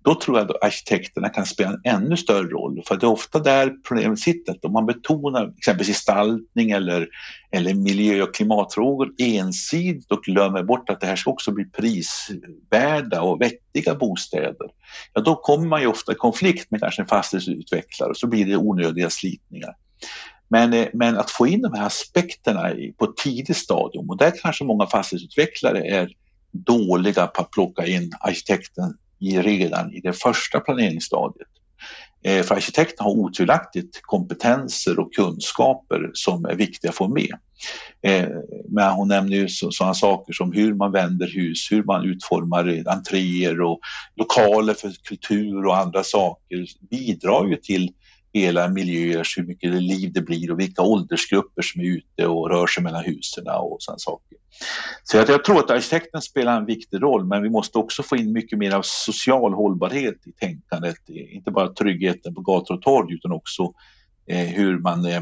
Då 0.03 0.15
tror 0.15 0.37
jag 0.37 0.51
att 0.51 0.63
arkitekterna 0.63 1.29
kan 1.29 1.45
spela 1.45 1.69
en 1.69 1.95
ännu 1.95 2.17
större 2.17 2.47
roll. 2.47 2.83
För 2.87 2.97
det 2.97 3.05
är 3.05 3.11
ofta 3.11 3.39
där 3.39 3.73
problemet 3.87 4.19
sitter. 4.19 4.65
Om 4.65 4.73
man 4.73 4.85
betonar 4.85 5.53
exempelvis 5.57 5.95
gestaltning 5.95 6.71
eller, 6.71 7.07
eller 7.51 7.73
miljö 7.73 8.23
och 8.23 8.35
klimatfrågor 8.35 9.09
ensidigt 9.17 10.11
och 10.11 10.23
glömmer 10.23 10.63
bort 10.63 10.89
att 10.89 11.01
det 11.01 11.07
här 11.07 11.15
ska 11.15 11.31
också 11.31 11.51
bli 11.51 11.65
prisvärda 11.65 13.21
och 13.21 13.41
vettiga 13.41 13.95
bostäder. 13.95 14.67
Ja, 15.13 15.21
då 15.21 15.35
kommer 15.35 15.67
man 15.67 15.81
ju 15.81 15.87
ofta 15.87 16.11
i 16.11 16.15
konflikt 16.15 16.71
med 16.71 16.79
kanske 16.79 17.01
en 17.01 17.07
fastighetsutvecklare 17.07 18.09
och 18.09 18.17
så 18.17 18.27
blir 18.27 18.45
det 18.45 18.57
onödiga 18.57 19.09
slitningar. 19.09 19.75
Men, 20.47 20.73
eh, 20.73 20.87
men 20.93 21.17
att 21.17 21.31
få 21.31 21.47
in 21.47 21.61
de 21.61 21.73
här 21.73 21.85
aspekterna 21.85 22.73
på 22.97 23.05
ett 23.05 23.17
tidigt 23.17 23.57
stadium 23.57 24.09
och 24.09 24.17
där 24.17 24.33
kanske 24.41 24.63
många 24.63 24.87
fastighetsutvecklare 24.87 25.87
är 25.87 26.09
dåliga 26.51 27.27
på 27.27 27.41
att 27.41 27.51
plocka 27.51 27.85
in 27.85 28.11
arkitekten 28.19 28.97
i, 29.21 29.41
redan 29.41 29.93
i 29.93 30.01
det 30.01 30.13
första 30.13 30.59
planeringsstadiet. 30.59 31.47
Eh, 32.23 32.43
för 32.43 32.55
arkitekterna 32.55 33.09
har 33.09 33.15
otvivelaktigt 33.15 33.99
kompetenser 34.01 34.99
och 34.99 35.13
kunskaper 35.13 36.11
som 36.13 36.45
är 36.45 36.55
viktiga 36.55 36.89
att 36.89 36.95
få 36.95 37.07
med. 37.07 37.33
Eh, 38.01 38.29
men 38.69 38.91
hon 38.91 39.07
nämner 39.07 39.37
ju 39.37 39.47
sådana 39.49 39.93
saker 39.93 40.33
som 40.33 40.51
hur 40.51 40.73
man 40.73 40.91
vänder 40.91 41.27
hus, 41.27 41.71
hur 41.71 41.83
man 41.83 42.05
utformar 42.05 42.83
entréer 42.87 43.61
och 43.61 43.79
lokaler 44.15 44.73
för 44.73 44.91
kultur 45.03 45.65
och 45.65 45.77
andra 45.77 46.03
saker 46.03 46.65
bidrar 46.89 47.47
ju 47.47 47.55
till 47.55 47.89
hela 48.33 48.67
miljöer, 48.67 49.27
hur 49.37 49.43
mycket 49.43 49.73
liv 49.73 50.11
det 50.13 50.21
blir 50.21 50.51
och 50.51 50.59
vilka 50.59 50.81
åldersgrupper 50.81 51.61
som 51.61 51.81
är 51.81 51.85
ute 51.85 52.27
och 52.27 52.49
rör 52.49 52.67
sig 52.67 52.83
mellan 52.83 53.03
husen 53.03 53.47
och 53.47 53.77
sådana 53.79 53.99
saker. 53.99 54.37
Så 55.03 55.17
jag, 55.17 55.29
jag 55.29 55.43
tror 55.43 55.59
att 55.59 55.69
arkitekten 55.69 56.21
spelar 56.21 56.57
en 56.57 56.65
viktig 56.65 57.01
roll 57.01 57.25
men 57.25 57.43
vi 57.43 57.49
måste 57.49 57.77
också 57.77 58.03
få 58.03 58.17
in 58.17 58.33
mycket 58.33 58.59
mer 58.59 58.75
av 58.75 58.81
social 58.85 59.53
hållbarhet 59.53 60.27
i 60.27 60.31
tänkandet. 60.31 61.09
Inte 61.09 61.51
bara 61.51 61.73
tryggheten 61.73 62.35
på 62.35 62.41
gator 62.41 62.75
och 62.75 62.81
torg 62.81 63.13
utan 63.13 63.31
också 63.31 63.73
eh, 64.27 64.47
hur 64.47 64.79
man 64.79 65.05
eh, 65.05 65.21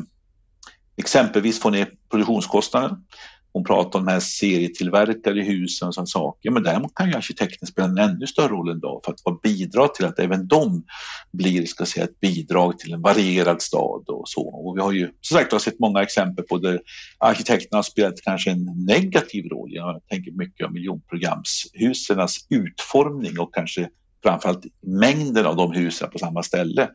exempelvis 0.98 1.60
får 1.60 1.72
ner 1.72 1.90
produktionskostnaden 2.12 3.06
hon 3.54 3.64
pratar 3.64 4.00
om 4.00 4.06
de 4.06 4.12
här 4.12 4.20
serietillverkade 4.20 5.42
husen 5.42 5.88
och 5.88 5.94
sådana 5.94 6.06
saker. 6.06 6.52
Men 6.52 6.64
däremot 6.64 6.96
kan 6.96 7.10
ju 7.10 7.16
arkitekten 7.16 7.68
spela 7.68 7.88
en 7.88 7.98
ännu 7.98 8.28
större 8.28 8.48
roll 8.48 8.78
idag 8.78 9.02
för 9.06 9.32
att 9.32 9.42
bidra 9.42 9.88
till 9.88 10.06
att 10.06 10.20
även 10.20 10.48
de 10.48 10.84
blir 11.32 11.66
ska 11.66 11.86
säga, 11.86 12.04
ett 12.04 12.20
bidrag 12.20 12.80
till 12.80 12.94
en 12.94 13.02
varierad 13.02 13.62
stad 13.62 14.04
och 14.08 14.30
så. 14.30 14.48
Och 14.48 14.78
vi 14.78 14.82
har 14.82 14.92
ju 14.92 15.12
som 15.22 15.38
sagt 15.38 15.52
har 15.52 15.60
sett 15.60 15.80
många 15.80 16.02
exempel 16.02 16.46
på 16.46 16.58
där 16.58 16.82
arkitekterna 17.18 17.78
har 17.78 17.84
spelat 17.84 18.22
kanske 18.22 18.52
en 18.52 18.86
negativ 18.88 19.46
roll. 19.46 19.70
Jag 19.74 20.02
tänker 20.10 20.32
mycket 20.32 20.68
om 20.68 20.74
miljonprogramshusernas 20.74 22.38
utformning 22.50 23.40
och 23.40 23.54
kanske 23.54 23.90
framförallt 24.24 24.66
mängden 24.82 25.46
av 25.46 25.56
de 25.56 25.72
husen 25.72 26.10
på 26.10 26.20
samma 26.20 26.44
ställe 26.44 26.90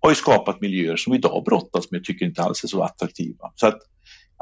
har 0.00 0.10
ju 0.10 0.14
skapat 0.14 0.60
miljöer 0.60 0.96
som 0.96 1.14
idag 1.14 1.44
brottas 1.44 1.90
med, 1.90 2.04
tycker 2.04 2.26
inte 2.26 2.42
alls 2.42 2.64
är 2.64 2.68
så 2.68 2.82
attraktiva. 2.82 3.52
Så 3.54 3.66
att 3.66 3.78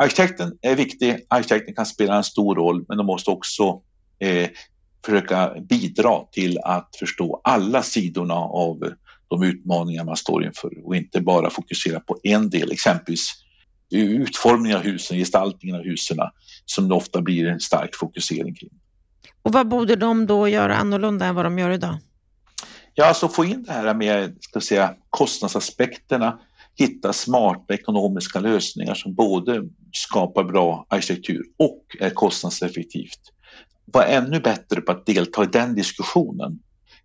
arkitekten 0.01 0.59
är 0.63 0.77
viktig, 0.77 1.27
arkitekten 1.29 1.75
kan 1.75 1.87
spela 1.87 2.17
en 2.17 2.25
stor 2.25 2.55
roll, 2.55 2.85
men 2.89 2.99
de 2.99 3.07
måste 3.07 3.31
också 3.31 3.81
eh, 4.19 4.51
försöka 5.05 5.55
bidra 5.61 6.25
till 6.33 6.59
att 6.59 6.97
förstå 6.99 7.41
alla 7.45 7.83
sidorna 7.83 8.35
av 8.35 8.93
de 9.29 9.43
utmaningar 9.43 10.05
man 10.05 10.17
står 10.17 10.45
inför 10.45 10.87
och 10.87 10.97
inte 10.97 11.21
bara 11.21 11.51
fokusera 11.51 12.01
på 12.01 12.19
en 12.23 12.51
del, 12.51 12.73
exempelvis 12.73 13.33
utformningen 13.91 14.79
av 14.79 14.85
husen, 14.85 15.19
gestaltningen 15.19 15.77
av 15.77 15.83
husen 15.83 16.19
som 16.65 16.89
det 16.89 16.95
ofta 16.95 17.21
blir 17.21 17.47
en 17.47 17.61
stark 17.61 17.95
fokusering 17.95 18.55
kring. 18.55 18.71
Och 19.43 19.53
vad 19.53 19.69
borde 19.69 19.97
de 19.97 20.27
då 20.27 20.49
göra 20.49 20.77
annorlunda 20.77 21.27
än 21.27 21.35
vad 21.35 21.45
de 21.45 21.59
gör 21.59 21.71
idag? 21.71 21.97
Ja, 22.95 23.07
alltså 23.07 23.29
få 23.29 23.45
in 23.45 23.63
det 23.63 23.73
här 23.73 23.95
med 23.95 24.37
ska 24.41 24.61
säga, 24.61 24.95
kostnadsaspekterna, 25.11 26.39
hitta 26.79 27.13
smarta 27.13 27.75
ekonomiska 27.75 28.41
lösningar 28.41 28.95
som 28.95 29.15
både 29.15 29.63
skapar 29.93 30.45
bra 30.45 30.87
arkitektur 30.89 31.43
och 31.59 31.85
är 32.01 32.11
kostnadseffektivt. 32.11 33.21
Var 33.85 34.05
ännu 34.05 34.41
bättre 34.41 34.81
på 34.81 34.93
att 34.93 35.07
delta 35.07 35.45
i 35.45 35.47
den 35.47 35.75
diskussionen. 35.75 36.59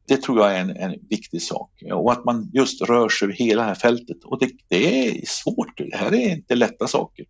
Det 0.07 0.21
tror 0.21 0.39
jag 0.39 0.55
är 0.55 0.59
en, 0.59 0.69
en 0.69 0.95
viktig 1.09 1.41
sak 1.41 1.71
och 1.93 2.11
att 2.11 2.25
man 2.25 2.51
just 2.53 2.81
rör 2.81 3.09
sig 3.09 3.25
över 3.25 3.35
hela 3.35 3.61
det 3.61 3.67
här 3.67 3.75
fältet. 3.75 4.23
Och 4.23 4.39
det, 4.39 4.51
det 4.67 5.07
är 5.07 5.21
svårt, 5.25 5.77
det 5.77 5.95
här 5.97 6.13
är 6.13 6.29
inte 6.29 6.55
lätta 6.55 6.87
saker. 6.87 7.25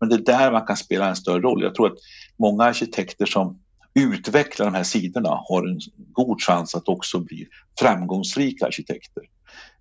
Men 0.00 0.08
det 0.08 0.14
är 0.14 0.18
där 0.18 0.52
man 0.52 0.66
kan 0.66 0.76
spela 0.76 1.08
en 1.08 1.16
större 1.16 1.40
roll. 1.40 1.62
Jag 1.62 1.74
tror 1.74 1.86
att 1.86 1.98
många 2.36 2.64
arkitekter 2.64 3.26
som 3.26 3.58
utvecklar 3.94 4.66
de 4.66 4.74
här 4.74 4.84
sidorna 4.84 5.40
har 5.48 5.66
en 5.68 5.80
god 6.12 6.42
chans 6.42 6.74
att 6.74 6.88
också 6.88 7.18
bli 7.20 7.48
framgångsrika 7.80 8.66
arkitekter. 8.66 9.22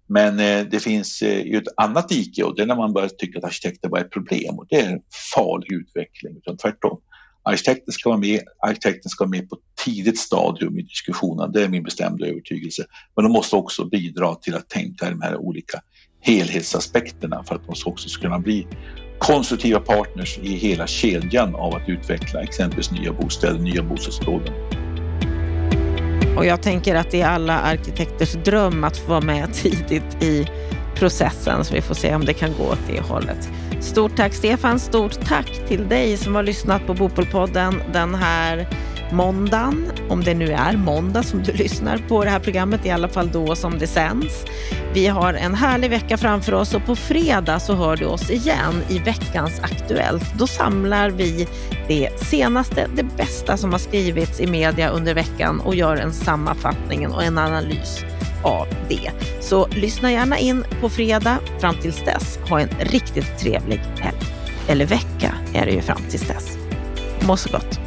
Men 0.07 0.39
eh, 0.39 0.65
det 0.71 0.79
finns 0.79 1.21
eh, 1.21 1.41
ju 1.41 1.57
ett 1.57 1.73
annat 1.77 2.09
dike 2.09 2.43
och 2.43 2.55
det 2.55 2.61
är 2.61 2.65
när 2.65 2.75
man 2.75 2.93
börjar 2.93 3.09
tycka 3.09 3.39
att 3.39 3.45
arkitekter 3.45 3.89
bara 3.89 4.01
är 4.01 4.05
ett 4.05 4.11
problem 4.11 4.59
och 4.59 4.65
det 4.69 4.75
är 4.75 4.99
farlig 5.35 5.71
utveckling. 5.71 6.37
Utan 6.37 6.57
tvärtom, 6.57 6.99
arkitekten 7.43 7.91
ska 7.91 8.09
vara 8.09 8.19
med, 8.19 8.41
arkitekten 8.59 9.09
ska 9.09 9.23
vara 9.23 9.29
med 9.29 9.49
på 9.49 9.55
ett 9.55 9.85
tidigt 9.85 10.19
stadium 10.19 10.79
i 10.79 10.81
diskussionen, 10.81 11.51
det 11.51 11.63
är 11.63 11.69
min 11.69 11.83
bestämda 11.83 12.27
övertygelse. 12.27 12.85
Men 13.15 13.23
de 13.23 13.33
måste 13.33 13.55
också 13.55 13.85
bidra 13.85 14.35
till 14.35 14.55
att 14.55 14.69
tänka 14.69 15.07
i 15.07 15.09
de 15.09 15.21
här 15.21 15.37
olika 15.37 15.81
helhetsaspekterna 16.21 17.43
för 17.43 17.55
att 17.55 17.61
de 17.65 17.91
också 17.91 18.09
ska 18.09 18.21
kunna 18.21 18.39
bli 18.39 18.67
konstruktiva 19.19 19.79
partners 19.79 20.37
i 20.37 20.49
hela 20.49 20.87
kedjan 20.87 21.55
av 21.55 21.75
att 21.75 21.89
utveckla 21.89 22.41
exempelvis 22.41 22.91
nya 22.91 23.13
bostäder, 23.13 23.59
nya 23.59 23.83
bostadsområden. 23.83 24.53
Och 26.37 26.45
jag 26.45 26.61
tänker 26.61 26.95
att 26.95 27.11
det 27.11 27.21
är 27.21 27.27
alla 27.27 27.59
arkitekters 27.59 28.33
dröm 28.33 28.83
att 28.83 28.97
få 28.97 29.09
vara 29.09 29.21
med 29.21 29.53
tidigt 29.53 30.23
i 30.23 30.47
processen 30.95 31.65
så 31.65 31.73
vi 31.73 31.81
får 31.81 31.95
se 31.95 32.15
om 32.15 32.25
det 32.25 32.33
kan 32.33 32.53
gå 32.57 32.63
åt 32.63 32.79
det 32.87 32.99
hållet. 32.99 33.49
Stort 33.79 34.15
tack 34.15 34.33
Stefan, 34.33 34.79
stort 34.79 35.25
tack 35.25 35.51
till 35.67 35.87
dig 35.87 36.17
som 36.17 36.35
har 36.35 36.43
lyssnat 36.43 36.87
på 36.87 36.93
Bopolpodden 36.93 37.81
den 37.93 38.15
här 38.15 38.67
måndagen, 39.11 39.91
om 40.09 40.23
det 40.23 40.33
nu 40.33 40.51
är 40.51 40.77
måndag 40.77 41.23
som 41.23 41.43
du 41.43 41.51
lyssnar 41.51 41.97
på 41.97 42.23
det 42.23 42.29
här 42.29 42.39
programmet, 42.39 42.85
i 42.85 42.89
alla 42.89 43.07
fall 43.07 43.31
då 43.31 43.55
som 43.55 43.79
det 43.79 43.87
sänds. 43.87 44.45
Vi 44.93 45.07
har 45.07 45.33
en 45.33 45.55
härlig 45.55 45.89
vecka 45.89 46.17
framför 46.17 46.53
oss 46.53 46.73
och 46.73 46.85
på 46.85 46.95
fredag 46.95 47.59
så 47.59 47.75
hör 47.75 47.97
du 47.97 48.05
oss 48.05 48.29
igen 48.29 48.83
i 48.89 48.99
veckans 48.99 49.59
Aktuellt. 49.59 50.33
Då 50.37 50.47
samlar 50.47 51.09
vi 51.09 51.47
det 51.87 52.09
senaste, 52.19 52.87
det 52.95 53.03
bästa 53.03 53.57
som 53.57 53.71
har 53.71 53.79
skrivits 53.79 54.39
i 54.39 54.47
media 54.47 54.89
under 54.89 55.13
veckan 55.13 55.59
och 55.59 55.75
gör 55.75 55.95
en 55.95 56.13
sammanfattning 56.13 57.07
och 57.07 57.23
en 57.23 57.37
analys 57.37 58.05
av 58.43 58.67
det. 58.89 59.11
Så 59.41 59.67
lyssna 59.67 60.11
gärna 60.11 60.37
in 60.37 60.65
på 60.81 60.89
fredag. 60.89 61.37
Fram 61.59 61.75
tills 61.75 62.03
dess, 62.05 62.39
ha 62.49 62.59
en 62.59 62.69
riktigt 62.79 63.39
trevlig 63.39 63.81
helg. 63.99 64.17
Eller 64.67 64.85
vecka 64.85 65.33
är 65.53 65.65
det 65.65 65.71
ju 65.71 65.81
fram 65.81 66.01
tills 66.09 66.27
dess. 66.27 66.57
Må 67.27 67.37
så 67.37 67.49
gott. 67.49 67.86